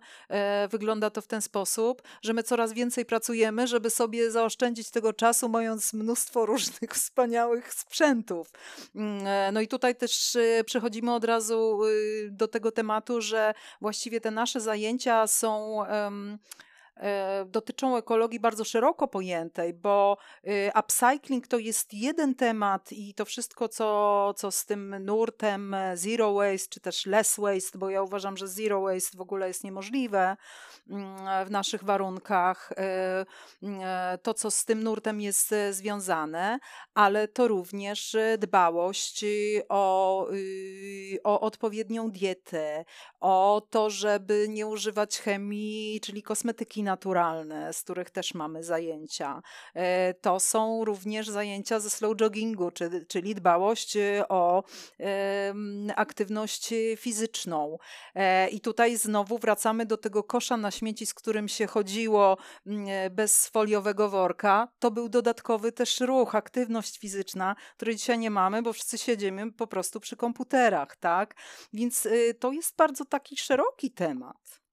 wygląda 0.70 1.10
to 1.10 1.20
w 1.20 1.26
ten 1.26 1.42
sposób, 1.42 2.02
że 2.22 2.32
my 2.32 2.42
coraz 2.42 2.72
więcej 2.72 3.04
pracujemy, 3.04 3.66
żeby 3.66 3.90
sobie 3.90 4.30
zaoszczędzić 4.30 4.90
tego 4.90 5.12
czasu, 5.12 5.48
mając 5.48 5.92
mnóstwo 5.92 6.33
różnych 6.36 6.90
wspaniałych 7.00 7.74
sprzętów. 7.74 8.50
Mm, 8.94 9.54
no 9.54 9.60
i 9.60 9.68
tutaj 9.68 9.96
też 9.96 10.38
przechodzimy 10.66 11.14
od 11.14 11.24
razu 11.24 11.84
y, 11.84 12.28
do 12.30 12.48
tego 12.48 12.72
tematu, 12.72 13.20
że 13.20 13.54
właściwie 13.80 14.20
te 14.20 14.30
nasze 14.30 14.60
zajęcia 14.60 15.26
są 15.26 15.84
E, 15.88 16.10
dotyczą 17.46 17.96
ekologii 17.96 18.40
bardzo 18.40 18.64
szeroko 18.64 19.08
pojętej, 19.08 19.74
bo 19.74 20.16
y, 20.46 20.70
upcycling 20.78 21.46
to 21.46 21.58
jest 21.58 21.94
jeden 21.94 22.34
temat 22.34 22.92
i 22.92 23.14
to 23.14 23.24
wszystko, 23.24 23.68
co, 23.68 24.34
co 24.36 24.50
z 24.50 24.66
tym 24.66 25.04
nurtem 25.04 25.76
zero 25.94 26.34
waste, 26.34 26.68
czy 26.68 26.80
też 26.80 27.06
less 27.06 27.36
waste, 27.38 27.78
bo 27.78 27.90
ja 27.90 28.02
uważam, 28.02 28.36
że 28.36 28.48
zero 28.48 28.80
waste 28.80 29.18
w 29.18 29.20
ogóle 29.20 29.48
jest 29.48 29.64
niemożliwe 29.64 30.36
mm, 30.90 31.46
w 31.46 31.50
naszych 31.50 31.84
warunkach, 31.84 32.72
e, 32.72 33.26
e, 33.62 34.18
to, 34.22 34.34
co 34.34 34.50
z 34.50 34.64
tym 34.64 34.82
nurtem 34.82 35.20
jest 35.20 35.54
związane, 35.70 36.58
ale 36.94 37.28
to 37.28 37.48
również 37.48 38.16
dbałość 38.38 39.24
o, 39.68 40.26
y, 40.32 41.18
o 41.24 41.40
odpowiednią 41.40 42.10
dietę, 42.10 42.84
o 43.20 43.66
to, 43.70 43.90
żeby 43.90 44.46
nie 44.48 44.66
używać 44.66 45.18
chemii, 45.18 46.00
czyli 46.00 46.22
kosmetyki 46.22 46.83
naturalne, 46.84 47.72
z 47.72 47.82
których 47.82 48.10
też 48.10 48.34
mamy 48.34 48.64
zajęcia. 48.64 49.42
E, 49.74 50.14
to 50.14 50.40
są 50.40 50.84
również 50.84 51.28
zajęcia 51.28 51.80
ze 51.80 51.90
slow 51.90 52.20
joggingu, 52.20 52.70
czyli 53.08 53.34
dbałość 53.34 53.96
e, 53.96 54.28
o 54.28 54.64
aktywność 55.96 56.74
fizyczną. 56.96 57.78
E, 58.14 58.48
I 58.48 58.60
tutaj 58.60 58.96
znowu 58.96 59.38
wracamy 59.38 59.86
do 59.86 59.96
tego 59.96 60.22
kosza 60.22 60.56
na 60.56 60.70
śmieci, 60.70 61.06
z 61.06 61.14
którym 61.14 61.48
się 61.48 61.66
chodziło 61.66 62.36
bez 63.10 63.48
foliowego 63.48 64.08
worka. 64.08 64.68
To 64.78 64.90
był 64.90 65.08
dodatkowy 65.08 65.72
też 65.72 66.00
ruch, 66.00 66.34
aktywność 66.34 66.98
fizyczna, 66.98 67.56
której 67.76 67.96
dzisiaj 67.96 68.18
nie 68.18 68.30
mamy, 68.30 68.62
bo 68.62 68.72
wszyscy 68.72 68.98
siedzimy 68.98 69.52
po 69.52 69.66
prostu 69.66 70.00
przy 70.00 70.16
komputerach, 70.16 70.96
tak? 70.96 71.34
Więc 71.72 72.08
to 72.40 72.52
jest 72.52 72.76
bardzo 72.76 73.04
taki 73.04 73.36
szeroki 73.36 73.90
temat. 73.90 74.63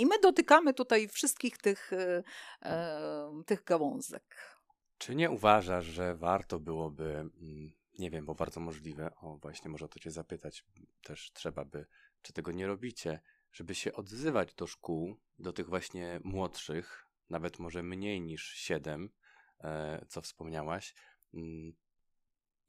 I 0.00 0.06
my 0.06 0.18
dotykamy 0.18 0.74
tutaj 0.74 1.08
wszystkich 1.08 1.58
tych, 1.58 1.92
e, 1.92 2.22
e, 2.62 3.42
tych 3.46 3.64
gałązek. 3.64 4.56
Czy 4.98 5.14
nie 5.14 5.30
uważasz, 5.30 5.84
że 5.84 6.14
warto 6.14 6.58
byłoby, 6.58 7.10
mm, 7.10 7.72
nie 7.98 8.10
wiem, 8.10 8.26
bo 8.26 8.34
bardzo 8.34 8.60
możliwe, 8.60 9.14
o 9.16 9.36
właśnie 9.36 9.70
można 9.70 9.88
to 9.88 9.98
cię 9.98 10.10
zapytać, 10.10 10.64
też 11.02 11.32
trzeba 11.32 11.64
by, 11.64 11.86
czy 12.22 12.32
tego 12.32 12.52
nie 12.52 12.66
robicie, 12.66 13.20
żeby 13.52 13.74
się 13.74 13.92
odzywać 13.92 14.54
do 14.54 14.66
szkół, 14.66 15.16
do 15.38 15.52
tych 15.52 15.68
właśnie 15.68 16.20
młodszych, 16.24 17.06
nawet 17.30 17.58
może 17.58 17.82
mniej 17.82 18.20
niż 18.20 18.54
siedem, 18.54 19.10
e, 19.60 20.04
co 20.08 20.22
wspomniałaś, 20.22 20.94
mm, 21.34 21.72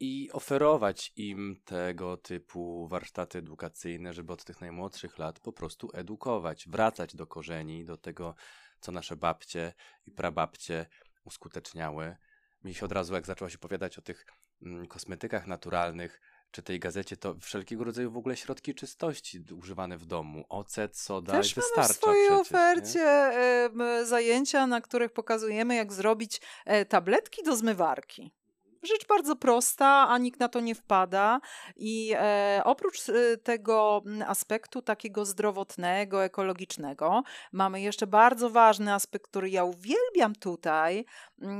i 0.01 0.29
oferować 0.31 1.13
im 1.15 1.55
tego 1.65 2.17
typu 2.17 2.87
warsztaty 2.87 3.37
edukacyjne, 3.37 4.13
żeby 4.13 4.33
od 4.33 4.43
tych 4.43 4.61
najmłodszych 4.61 5.17
lat 5.17 5.39
po 5.39 5.53
prostu 5.53 5.89
edukować, 5.93 6.67
wracać 6.69 7.15
do 7.15 7.27
korzeni, 7.27 7.85
do 7.85 7.97
tego, 7.97 8.35
co 8.79 8.91
nasze 8.91 9.15
babcie 9.15 9.73
i 10.05 10.11
prababcie 10.11 10.85
uskuteczniały. 11.25 12.15
Mi 12.63 12.73
się 12.73 12.85
od 12.85 12.91
razu, 12.91 13.13
jak 13.13 13.25
zaczęłaś 13.25 13.55
opowiadać 13.55 13.97
o 13.97 14.01
tych 14.01 14.25
mm, 14.61 14.87
kosmetykach 14.87 15.47
naturalnych, 15.47 16.21
czy 16.51 16.63
tej 16.63 16.79
gazecie, 16.79 17.17
to 17.17 17.35
wszelkiego 17.39 17.83
rodzaju 17.83 18.11
w 18.11 18.17
ogóle 18.17 18.37
środki 18.37 18.75
czystości 18.75 19.43
używane 19.53 19.97
w 19.97 20.05
domu. 20.05 20.45
Ocet, 20.49 20.97
soda 20.97 21.31
Też 21.31 21.51
i 21.51 21.55
wystarcza 21.55 21.81
mamy 21.81 21.93
w 21.93 21.97
swojej 21.97 22.29
przecież, 22.29 22.41
ofercie 22.41 23.31
nie? 23.75 24.05
zajęcia, 24.05 24.67
na 24.67 24.81
których 24.81 25.13
pokazujemy, 25.13 25.75
jak 25.75 25.93
zrobić 25.93 26.41
e, 26.65 26.85
tabletki 26.85 27.43
do 27.43 27.55
zmywarki. 27.55 28.40
Rzecz 28.83 29.07
bardzo 29.07 29.35
prosta, 29.35 30.07
a 30.09 30.17
nikt 30.17 30.39
na 30.39 30.47
to 30.47 30.59
nie 30.59 30.75
wpada. 30.75 31.39
I 31.75 32.13
e, 32.15 32.61
oprócz 32.65 33.09
e, 33.09 33.37
tego 33.37 34.03
aspektu 34.27 34.81
takiego 34.81 35.25
zdrowotnego, 35.25 36.23
ekologicznego, 36.23 37.23
mamy 37.51 37.81
jeszcze 37.81 38.07
bardzo 38.07 38.49
ważny 38.49 38.93
aspekt, 38.93 39.27
który 39.27 39.49
ja 39.49 39.63
uwielbiam 39.63 40.35
tutaj. 40.35 41.05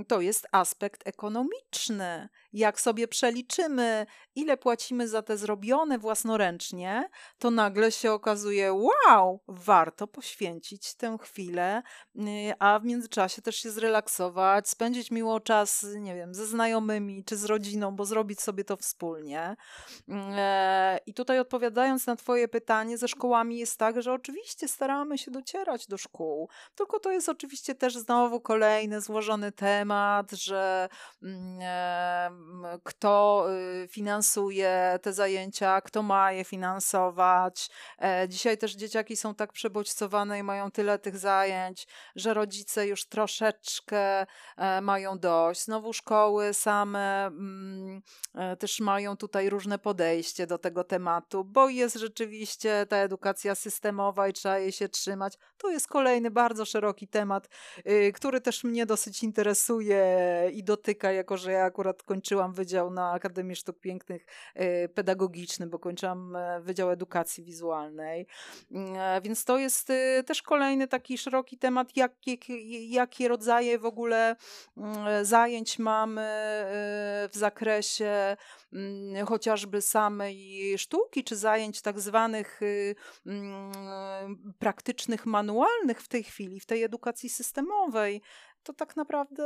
To 0.07 0.21
jest 0.21 0.47
aspekt 0.51 1.07
ekonomiczny. 1.07 2.29
Jak 2.53 2.81
sobie 2.81 3.07
przeliczymy, 3.07 4.05
ile 4.35 4.57
płacimy 4.57 5.07
za 5.07 5.21
te 5.21 5.37
zrobione 5.37 5.97
własnoręcznie, 5.99 7.09
to 7.37 7.51
nagle 7.51 7.91
się 7.91 8.11
okazuje, 8.11 8.73
wow, 8.73 9.43
warto 9.47 10.07
poświęcić 10.07 10.95
tę 10.95 11.17
chwilę, 11.21 11.83
a 12.59 12.79
w 12.79 12.85
międzyczasie 12.85 13.41
też 13.41 13.55
się 13.55 13.71
zrelaksować, 13.71 14.69
spędzić 14.69 15.11
miło 15.11 15.39
czas, 15.39 15.85
nie 15.95 16.15
wiem, 16.15 16.33
ze 16.33 16.47
znajomymi 16.47 17.23
czy 17.23 17.37
z 17.37 17.45
rodziną, 17.45 17.95
bo 17.95 18.05
zrobić 18.05 18.41
sobie 18.41 18.63
to 18.63 18.77
wspólnie. 18.77 19.55
E, 20.09 20.99
I 21.05 21.13
tutaj 21.13 21.39
odpowiadając 21.39 22.07
na 22.07 22.15
Twoje 22.15 22.47
pytanie, 22.47 22.97
ze 22.97 23.07
szkołami 23.07 23.57
jest 23.57 23.77
tak, 23.77 24.01
że 24.01 24.13
oczywiście 24.13 24.67
staramy 24.67 25.17
się 25.17 25.31
docierać 25.31 25.87
do 25.87 25.97
szkół, 25.97 26.49
tylko 26.75 26.99
to 26.99 27.11
jest 27.11 27.29
oczywiście 27.29 27.75
też 27.75 27.97
znowu 27.97 28.41
kolejny 28.41 29.01
złożony 29.01 29.51
temat, 29.51 29.70
że 30.31 30.89
kto 32.83 33.45
y, 33.83 33.87
finansuje 33.87 34.99
te 35.01 35.13
zajęcia, 35.13 35.81
kto 35.81 36.03
ma 36.03 36.31
je 36.31 36.43
finansować. 36.43 37.69
E, 38.01 38.29
dzisiaj 38.29 38.57
też 38.57 38.75
dzieciaki 38.75 39.15
są 39.17 39.35
tak 39.35 39.53
przebodźcowane 39.53 40.39
i 40.39 40.43
mają 40.43 40.71
tyle 40.71 40.99
tych 40.99 41.17
zajęć, 41.17 41.87
że 42.15 42.33
rodzice 42.33 42.87
już 42.87 43.05
troszeczkę 43.05 44.25
e, 44.57 44.81
mają 44.81 45.19
dość. 45.19 45.63
Znowu 45.63 45.93
szkoły 45.93 46.53
same 46.53 47.25
mm, 47.27 48.01
e, 48.35 48.55
też 48.55 48.79
mają 48.79 49.17
tutaj 49.17 49.49
różne 49.49 49.79
podejście 49.79 50.47
do 50.47 50.57
tego 50.57 50.83
tematu, 50.83 51.43
bo 51.43 51.69
jest 51.69 51.95
rzeczywiście 51.95 52.85
ta 52.89 52.97
edukacja 52.97 53.55
systemowa 53.55 54.27
i 54.27 54.33
trzeba 54.33 54.59
jej 54.59 54.71
się 54.71 54.89
trzymać. 54.89 55.37
To 55.57 55.69
jest 55.69 55.87
kolejny 55.87 56.31
bardzo 56.31 56.65
szeroki 56.65 57.07
temat, 57.07 57.49
y, 57.87 58.11
który 58.15 58.41
też 58.41 58.63
mnie 58.63 58.85
dosyć 58.85 59.23
interesuje 59.23 59.60
i 60.53 60.63
dotyka, 60.63 61.11
jako 61.11 61.37
że 61.37 61.51
ja 61.51 61.63
akurat 61.63 62.03
kończyłam 62.03 62.53
wydział 62.53 62.91
na 62.91 63.11
Akademii 63.11 63.55
Sztuk 63.55 63.79
Pięknych 63.79 64.25
e, 64.55 64.89
pedagogiczny, 64.89 65.67
bo 65.67 65.79
kończyłam 65.79 66.35
e, 66.35 66.61
Wydział 66.61 66.91
Edukacji 66.91 67.43
Wizualnej. 67.43 68.27
Mm, 68.71 68.95
e, 68.95 69.21
więc 69.21 69.45
to 69.45 69.57
jest 69.57 69.91
też 70.25 70.41
kolejny 70.41 70.87
taki 70.87 71.17
szeroki 71.17 71.57
temat, 71.57 71.97
jakie, 71.97 72.37
jakie 72.87 73.27
rodzaje 73.27 73.79
w 73.79 73.85
ogóle 73.85 74.35
mm, 74.77 75.25
zajęć 75.25 75.79
mamy 75.79 76.21
w 77.31 77.35
zakresie 77.35 78.37
mm, 78.73 79.25
chociażby 79.25 79.81
samej 79.81 80.73
sztuki, 80.77 81.23
czy 81.23 81.35
zajęć 81.35 81.81
tak 81.81 81.99
zwanych 81.99 82.59
praktycznych, 84.59 85.25
manualnych 85.25 86.01
w 86.01 86.07
tej 86.07 86.23
chwili, 86.23 86.59
w 86.59 86.65
tej 86.65 86.83
edukacji 86.83 87.29
systemowej, 87.29 88.21
to 88.63 88.73
tak 88.73 88.95
naprawdę 88.95 89.43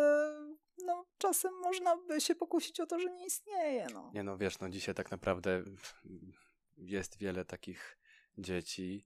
no, 0.86 1.06
czasem 1.18 1.54
można 1.54 1.98
by 1.98 2.22
się 2.22 2.36
pokusić 2.36 2.80
o 2.80 2.86
to, 2.86 3.00
że 3.00 3.12
nie 3.12 3.26
istnieje. 3.26 3.88
No. 3.94 4.12
Nie 4.14 4.24
no, 4.24 4.38
wiesz, 4.38 4.60
no 4.60 4.70
dzisiaj 4.70 4.96
tak 4.96 5.12
naprawdę 5.12 5.64
jest 6.78 7.18
wiele 7.18 7.46
takich 7.46 7.98
dzieci, 8.38 9.06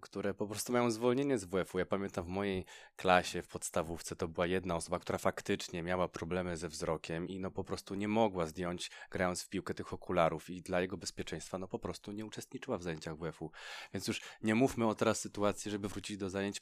które 0.00 0.34
po 0.34 0.46
prostu 0.46 0.72
mają 0.72 0.90
zwolnienie 0.90 1.38
z 1.38 1.44
WF-u. 1.44 1.78
Ja 1.78 1.86
pamiętam 1.86 2.24
w 2.24 2.28
mojej 2.28 2.64
klasie 2.96 3.42
w 3.42 3.48
podstawówce 3.48 4.16
to 4.16 4.28
była 4.28 4.46
jedna 4.46 4.76
osoba, 4.76 4.98
która 4.98 5.18
faktycznie 5.18 5.82
miała 5.82 6.08
problemy 6.08 6.56
ze 6.56 6.68
wzrokiem 6.68 7.28
i 7.28 7.40
no 7.40 7.50
po 7.50 7.64
prostu 7.64 7.94
nie 7.94 8.08
mogła 8.08 8.46
zdjąć, 8.46 8.90
grając 9.10 9.42
w 9.42 9.48
piłkę, 9.48 9.74
tych 9.74 9.92
okularów 9.92 10.50
i 10.50 10.62
dla 10.62 10.80
jego 10.80 10.96
bezpieczeństwa 10.96 11.58
no 11.58 11.68
po 11.68 11.78
prostu 11.78 12.12
nie 12.12 12.26
uczestniczyła 12.26 12.78
w 12.78 12.82
zajęciach 12.82 13.16
WF-u. 13.16 13.50
Więc 13.94 14.08
już 14.08 14.22
nie 14.42 14.54
mówmy 14.54 14.88
o 14.88 14.94
teraz 14.94 15.20
sytuacji, 15.20 15.70
żeby 15.70 15.88
wrócić 15.88 16.16
do 16.16 16.30
zajęć 16.30 16.60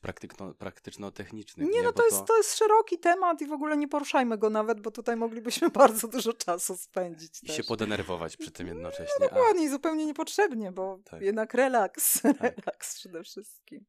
praktyczno-technicznych. 0.59 1.69
Nie, 1.69 1.73
nie, 1.73 1.83
no 1.83 1.93
to, 1.93 1.99
to, 1.99 2.05
jest, 2.05 2.25
to 2.27 2.37
jest 2.37 2.59
szeroki 2.59 2.99
temat 2.99 3.43
i 3.43 3.47
w 3.47 3.53
ogóle 3.53 3.77
nie 3.77 3.88
poruszajmy 3.88 4.38
go 4.38 4.51
nawet, 4.51 4.81
bo 4.81 4.90
tutaj 4.90 5.16
moglibyśmy 5.16 5.71
bardzo 5.81 6.09
dużo 6.09 6.33
czasu 6.33 6.77
spędzić. 6.77 7.43
I 7.43 7.47
też. 7.47 7.57
się 7.57 7.64
podenerwować 7.64 8.37
przy 8.37 8.51
tym 8.51 8.66
jednocześnie. 8.66 9.14
No, 9.21 9.29
dokładnie, 9.29 9.66
a... 9.66 9.71
zupełnie 9.71 10.07
niepotrzebnie, 10.07 10.73
bo 10.73 10.99
tak. 11.05 11.23
jednak 11.23 11.55
relaks, 11.55 12.23
tak. 12.23 12.40
relaks 12.66 12.95
przede 12.95 13.20
wszystkim. 13.25 13.87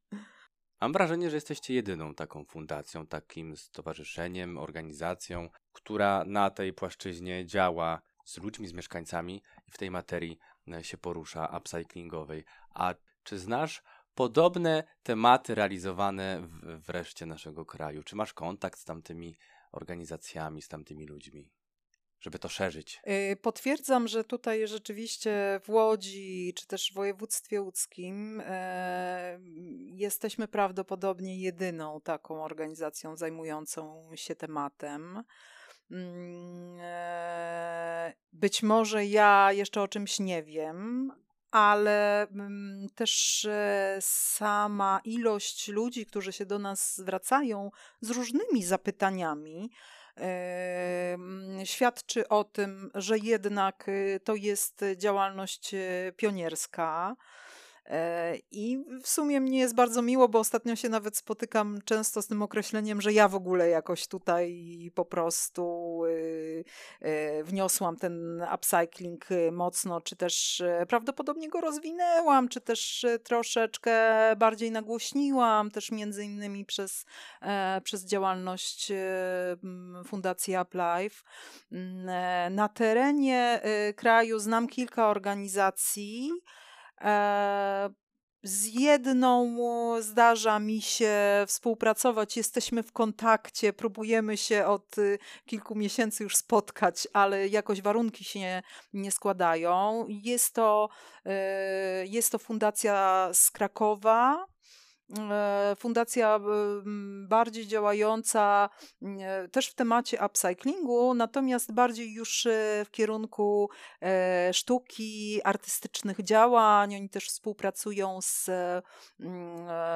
Mam 0.82 0.94
wrażenie, 0.94 1.30
że 1.30 1.38
jesteście 1.38 1.74
jedyną 1.74 2.14
taką 2.14 2.46
fundacją, 2.46 3.08
takim 3.08 3.58
stowarzyszeniem, 3.58 4.58
organizacją, 4.58 5.50
która 5.72 6.24
na 6.26 6.50
tej 6.50 6.74
płaszczyźnie 6.74 7.46
działa 7.46 8.02
z 8.26 8.38
ludźmi, 8.38 8.68
z 8.68 8.74
mieszkańcami 8.74 9.44
i 9.68 9.72
w 9.72 9.78
tej 9.78 9.92
materii 9.92 10.40
e, 10.68 10.84
się 10.84 10.98
porusza 10.98 11.58
upcyclingowej. 11.58 12.44
A 12.70 12.94
czy 13.24 13.40
znasz 13.40 13.84
podobne 14.16 14.84
tematy 15.04 15.56
realizowane 15.56 16.42
w, 16.42 16.84
w 16.86 16.90
reszcie 16.90 17.26
naszego 17.26 17.66
kraju? 17.66 18.04
Czy 18.04 18.16
masz 18.16 18.34
kontakt 18.34 18.80
z 18.80 18.86
tamtymi 18.86 19.38
organizacjami, 19.72 20.62
z 20.62 20.68
tamtymi 20.68 21.06
ludźmi? 21.08 21.50
Żeby 22.22 22.40
to 22.40 22.50
szerzyć. 22.50 23.02
Y, 23.32 23.36
potwierdzam, 23.36 24.08
że 24.08 24.24
tutaj 24.24 24.68
rzeczywiście 24.68 25.60
w 25.64 25.70
Łodzi, 25.70 26.54
czy 26.56 26.68
też 26.68 26.92
w 26.92 26.96
województwie 26.96 27.62
łódzkim 27.62 28.42
e, 28.46 29.40
jesteśmy 29.96 30.48
prawdopodobnie 30.48 31.40
jedyną 31.40 32.02
taką 32.02 32.44
organizacją 32.44 33.16
zajmującą 33.16 34.10
się 34.16 34.36
tematem. 34.36 35.24
Mm, 35.92 36.78
e, 36.82 38.14
być 38.34 38.64
może 38.64 39.06
ja 39.06 39.52
jeszcze 39.52 39.82
o 39.82 39.88
czymś 39.88 40.20
nie 40.20 40.44
wiem, 40.44 41.12
ale 41.52 42.28
mm, 42.28 42.90
też 42.96 43.46
e, 43.46 43.98
sama 44.02 45.02
ilość 45.04 45.68
ludzi, 45.68 46.06
którzy 46.06 46.34
się 46.34 46.46
do 46.46 46.60
nas 46.60 46.96
zwracają 46.98 47.72
z 48.02 48.10
różnymi 48.10 48.64
zapytaniami, 48.64 49.72
świadczy 51.64 52.28
o 52.28 52.44
tym, 52.44 52.92
że 52.96 53.18
jednak 53.18 53.88
y, 53.88 54.20
to 54.24 54.36
jest 54.36 54.86
działalność 54.98 55.74
y, 55.74 56.14
pionierska. 56.18 57.16
E, 57.86 58.36
I 58.52 58.86
w 59.04 59.08
sumie 59.08 59.42
mnie 59.42 59.60
jest 59.60 59.76
bardzo 59.76 60.02
miło, 60.02 60.30
bo 60.30 60.40
ostatnio 60.40 60.76
się 60.76 60.90
nawet 60.90 61.18
spotykam 61.18 61.80
często 61.86 62.22
z 62.22 62.28
tym 62.28 62.42
określeniem, 62.42 63.02
że 63.02 63.14
ja 63.14 63.28
w 63.28 63.36
ogóle 63.36 63.70
jakoś 63.70 64.08
tutaj 64.08 64.92
po 64.96 65.06
prostu 65.06 66.02
y, 66.06 66.64
y, 67.06 67.44
wniosłam 67.44 67.98
ten 67.98 68.46
upcycling 68.56 69.28
mocno, 69.52 70.02
czy 70.02 70.16
też 70.16 70.62
e, 70.62 70.86
prawdopodobnie 70.86 71.50
go 71.50 71.62
rozwinęłam, 71.62 72.48
czy 72.48 72.62
też 72.62 73.06
troszeczkę 73.24 73.94
bardziej 74.38 74.72
nagłośniłam, 74.72 75.72
też 75.72 75.92
między 75.92 76.24
innymi 76.26 76.66
przez, 76.66 77.06
e, 77.42 77.82
przez 77.84 78.06
działalność 78.06 78.92
Fundacji 80.06 80.56
UpLife. 80.62 81.24
Mm, 81.72 82.56
na 82.56 82.70
terenie 82.70 83.62
kraju 83.96 84.40
znam 84.40 84.68
kilka 84.68 85.10
organizacji, 85.10 86.32
E, 86.32 86.71
z 88.44 88.66
jedną 88.66 89.56
zdarza 90.02 90.60
mi 90.60 90.82
się 90.82 91.14
współpracować, 91.48 92.38
jesteśmy 92.38 92.84
w 92.84 92.92
kontakcie, 92.92 93.74
próbujemy 93.74 94.38
się 94.38 94.66
od 94.66 94.98
y, 94.98 95.20
kilku 95.46 95.76
miesięcy 95.76 96.24
już 96.24 96.36
spotkać, 96.36 97.08
ale 97.14 97.48
jakoś 97.48 97.82
warunki 97.82 98.24
się 98.24 98.62
nie 98.94 99.12
składają. 99.12 100.06
Jest 100.08 100.54
to, 100.54 100.90
e, 101.26 102.06
jest 102.06 102.32
to 102.32 102.40
fundacja 102.40 103.30
z 103.34 103.52
Krakowa, 103.52 104.46
E, 104.46 104.61
fundacja 105.78 106.40
bardziej 107.28 107.68
działająca 107.68 108.70
e, 109.02 109.48
też 109.48 109.68
w 109.68 109.76
temacie 109.76 110.26
upcyclingu, 110.26 111.14
natomiast 111.14 111.74
bardziej 111.74 112.14
już 112.14 112.46
e, 112.46 112.86
w 112.86 112.92
kierunku 112.92 113.70
sztuki, 114.52 115.42
artystycznych 115.44 116.24
działań. 116.24 116.96
Oni 116.96 117.10
też 117.10 117.28
współpracują 117.28 118.20
z 118.22 118.50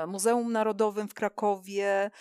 Muzeum 0.07 0.51
Narodowym 0.51 1.07
w 1.07 1.13
Krakowie, 1.13 2.11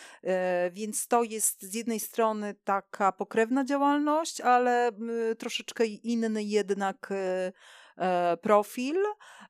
więc 0.73 1.07
to 1.07 1.23
jest 1.23 1.63
z 1.63 1.75
jednej 1.75 2.01
strony 2.01 2.55
taka 2.65 3.13
pokrewna 3.13 3.65
działalność, 3.65 4.41
ale 4.41 4.91
troszeczkę 5.39 5.87
inny 5.87 6.45
jednak 6.45 7.13
E, 7.13 7.53
profil. 8.41 8.97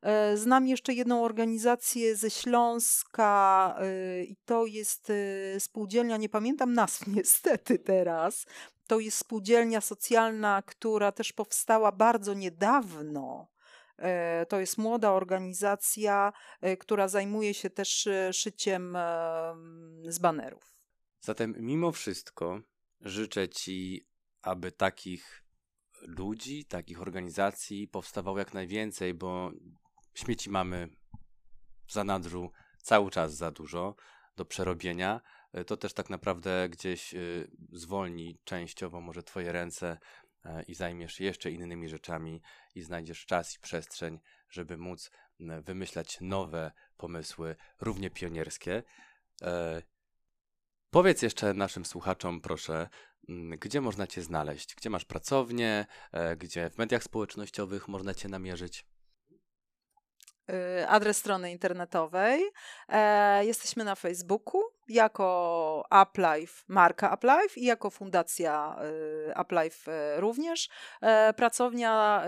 E, 0.02 0.36
znam 0.36 0.66
jeszcze 0.66 0.92
jedną 0.92 1.24
organizację 1.24 2.16
ze 2.16 2.30
Śląska 2.30 3.74
e, 3.78 4.24
i 4.24 4.36
to 4.44 4.66
jest 4.66 5.12
spółdzielnia, 5.58 6.16
nie 6.16 6.28
pamiętam 6.28 6.72
nazw 6.72 7.06
niestety 7.16 7.78
teraz. 7.78 8.46
To 8.86 9.00
jest 9.00 9.18
spółdzielnia 9.18 9.80
socjalna, 9.80 10.62
która 10.66 11.12
też 11.12 11.32
powstała 11.32 11.92
bardzo 11.92 12.34
niedawno 12.34 13.54
E, 13.98 14.46
to 14.46 14.60
jest 14.60 14.78
młoda 14.78 15.12
organizacja, 15.12 16.32
e, 16.60 16.76
która 16.76 17.08
zajmuje 17.08 17.54
się 17.54 17.70
też 17.70 18.06
e, 18.06 18.32
szyciem 18.32 18.96
z 20.08 20.18
banerów. 20.18 20.74
Zatem 21.20 21.54
mimo 21.58 21.92
wszystko 21.92 22.60
życzę 23.00 23.48
Ci, 23.48 24.08
aby 24.42 24.72
takich 24.72 25.43
ludzi, 26.04 26.64
takich 26.64 27.02
organizacji 27.02 27.88
powstawało 27.88 28.38
jak 28.38 28.54
najwięcej, 28.54 29.14
bo 29.14 29.50
śmieci 30.14 30.50
mamy 30.50 30.88
w 31.86 31.92
zanadrzu 31.92 32.50
cały 32.82 33.10
czas 33.10 33.36
za 33.36 33.50
dużo 33.50 33.96
do 34.36 34.44
przerobienia. 34.44 35.20
To 35.66 35.76
też 35.76 35.92
tak 35.92 36.10
naprawdę 36.10 36.68
gdzieś 36.68 37.14
zwolni 37.72 38.38
częściowo 38.44 39.00
może 39.00 39.22
Twoje 39.22 39.52
ręce 39.52 39.98
i 40.68 40.74
zajmiesz 40.74 41.20
jeszcze 41.20 41.50
innymi 41.50 41.88
rzeczami 41.88 42.42
i 42.74 42.82
znajdziesz 42.82 43.26
czas 43.26 43.56
i 43.56 43.60
przestrzeń, 43.60 44.20
żeby 44.48 44.76
móc 44.76 45.10
wymyślać 45.62 46.18
nowe 46.20 46.72
pomysły, 46.96 47.56
równie 47.80 48.10
pionierskie. 48.10 48.82
E, 49.42 49.82
powiedz 50.90 51.22
jeszcze 51.22 51.54
naszym 51.54 51.84
słuchaczom, 51.84 52.40
proszę, 52.40 52.88
gdzie 53.58 53.80
można 53.80 54.06
Cię 54.06 54.22
znaleźć? 54.22 54.74
Gdzie 54.74 54.90
masz 54.90 55.04
pracownię? 55.04 55.86
E, 56.12 56.36
gdzie 56.36 56.70
w 56.70 56.78
mediach 56.78 57.02
społecznościowych 57.02 57.88
można 57.88 58.14
Cię 58.14 58.28
namierzyć? 58.28 58.86
Y, 60.50 60.88
adres 60.88 61.16
strony 61.16 61.52
internetowej. 61.52 62.42
E, 62.88 63.44
jesteśmy 63.44 63.84
na 63.84 63.94
Facebooku 63.94 64.62
jako 64.88 65.84
UpLife, 66.02 66.64
marka 66.68 67.14
UpLife 67.14 67.60
i 67.60 67.64
jako 67.64 67.90
fundacja 67.90 68.76
y, 69.28 69.40
UpLife 69.42 69.92
y, 70.16 70.20
również. 70.20 70.68
E, 71.02 71.34
pracownia 71.34 72.24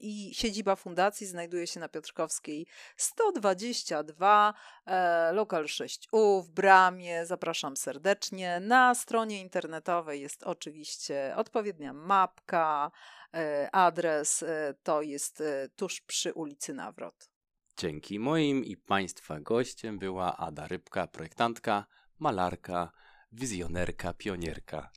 i 0.00 0.34
siedziba 0.34 0.76
fundacji 0.76 1.26
znajduje 1.26 1.66
się 1.66 1.80
na 1.80 1.88
Piotrkowskiej 1.88 2.66
122, 2.96 4.54
e, 4.86 5.32
lokal 5.32 5.64
6U 5.64 6.42
w 6.42 6.50
Bramie. 6.50 7.26
Zapraszam 7.26 7.76
serdecznie. 7.76 8.60
Na 8.60 8.94
stronie 8.94 9.40
internetowej 9.40 10.20
jest 10.20 10.42
oczywiście 10.42 11.34
odpowiednia 11.36 11.92
mapka, 11.92 12.90
E, 13.34 13.68
adres 13.72 14.44
to 14.82 15.02
jest 15.02 15.42
tuż 15.76 16.00
przy 16.00 16.32
ulicy 16.32 16.74
Nawrot. 16.74 17.33
Dzięki 17.76 18.18
moim 18.18 18.64
i 18.64 18.76
Państwa 18.76 19.40
gościem 19.40 19.98
była 19.98 20.36
Ada 20.36 20.68
Rybka, 20.68 21.06
projektantka, 21.06 21.86
malarka, 22.18 22.92
wizjonerka, 23.32 24.12
pionierka. 24.12 24.90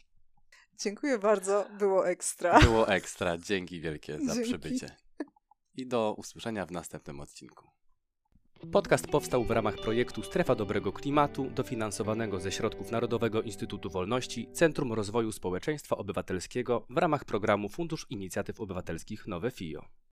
Dziękuję 0.79 1.17
bardzo, 1.19 1.67
było 1.79 2.09
ekstra. 2.09 2.59
Było 2.59 2.89
ekstra, 2.89 3.37
dzięki 3.37 3.81
wielkie 3.81 4.19
za 4.19 4.33
dzięki. 4.33 4.49
przybycie. 4.49 4.95
I 5.75 5.87
do 5.87 6.15
usłyszenia 6.17 6.65
w 6.65 6.71
następnym 6.71 7.19
odcinku. 7.19 7.67
Podcast 8.71 9.07
powstał 9.07 9.43
w 9.43 9.51
ramach 9.51 9.75
projektu 9.75 10.23
Strefa 10.23 10.55
Dobrego 10.55 10.91
Klimatu, 10.91 11.49
dofinansowanego 11.49 12.39
ze 12.39 12.51
środków 12.51 12.91
Narodowego 12.91 13.41
Instytutu 13.41 13.89
Wolności 13.89 14.49
Centrum 14.53 14.93
Rozwoju 14.93 15.31
Społeczeństwa 15.31 15.97
Obywatelskiego 15.97 16.85
w 16.89 16.97
ramach 16.97 17.25
programu 17.25 17.69
Fundusz 17.69 18.05
Inicjatyw 18.09 18.59
Obywatelskich 18.59 19.27
Nowe 19.27 19.51
FIO. 19.51 19.85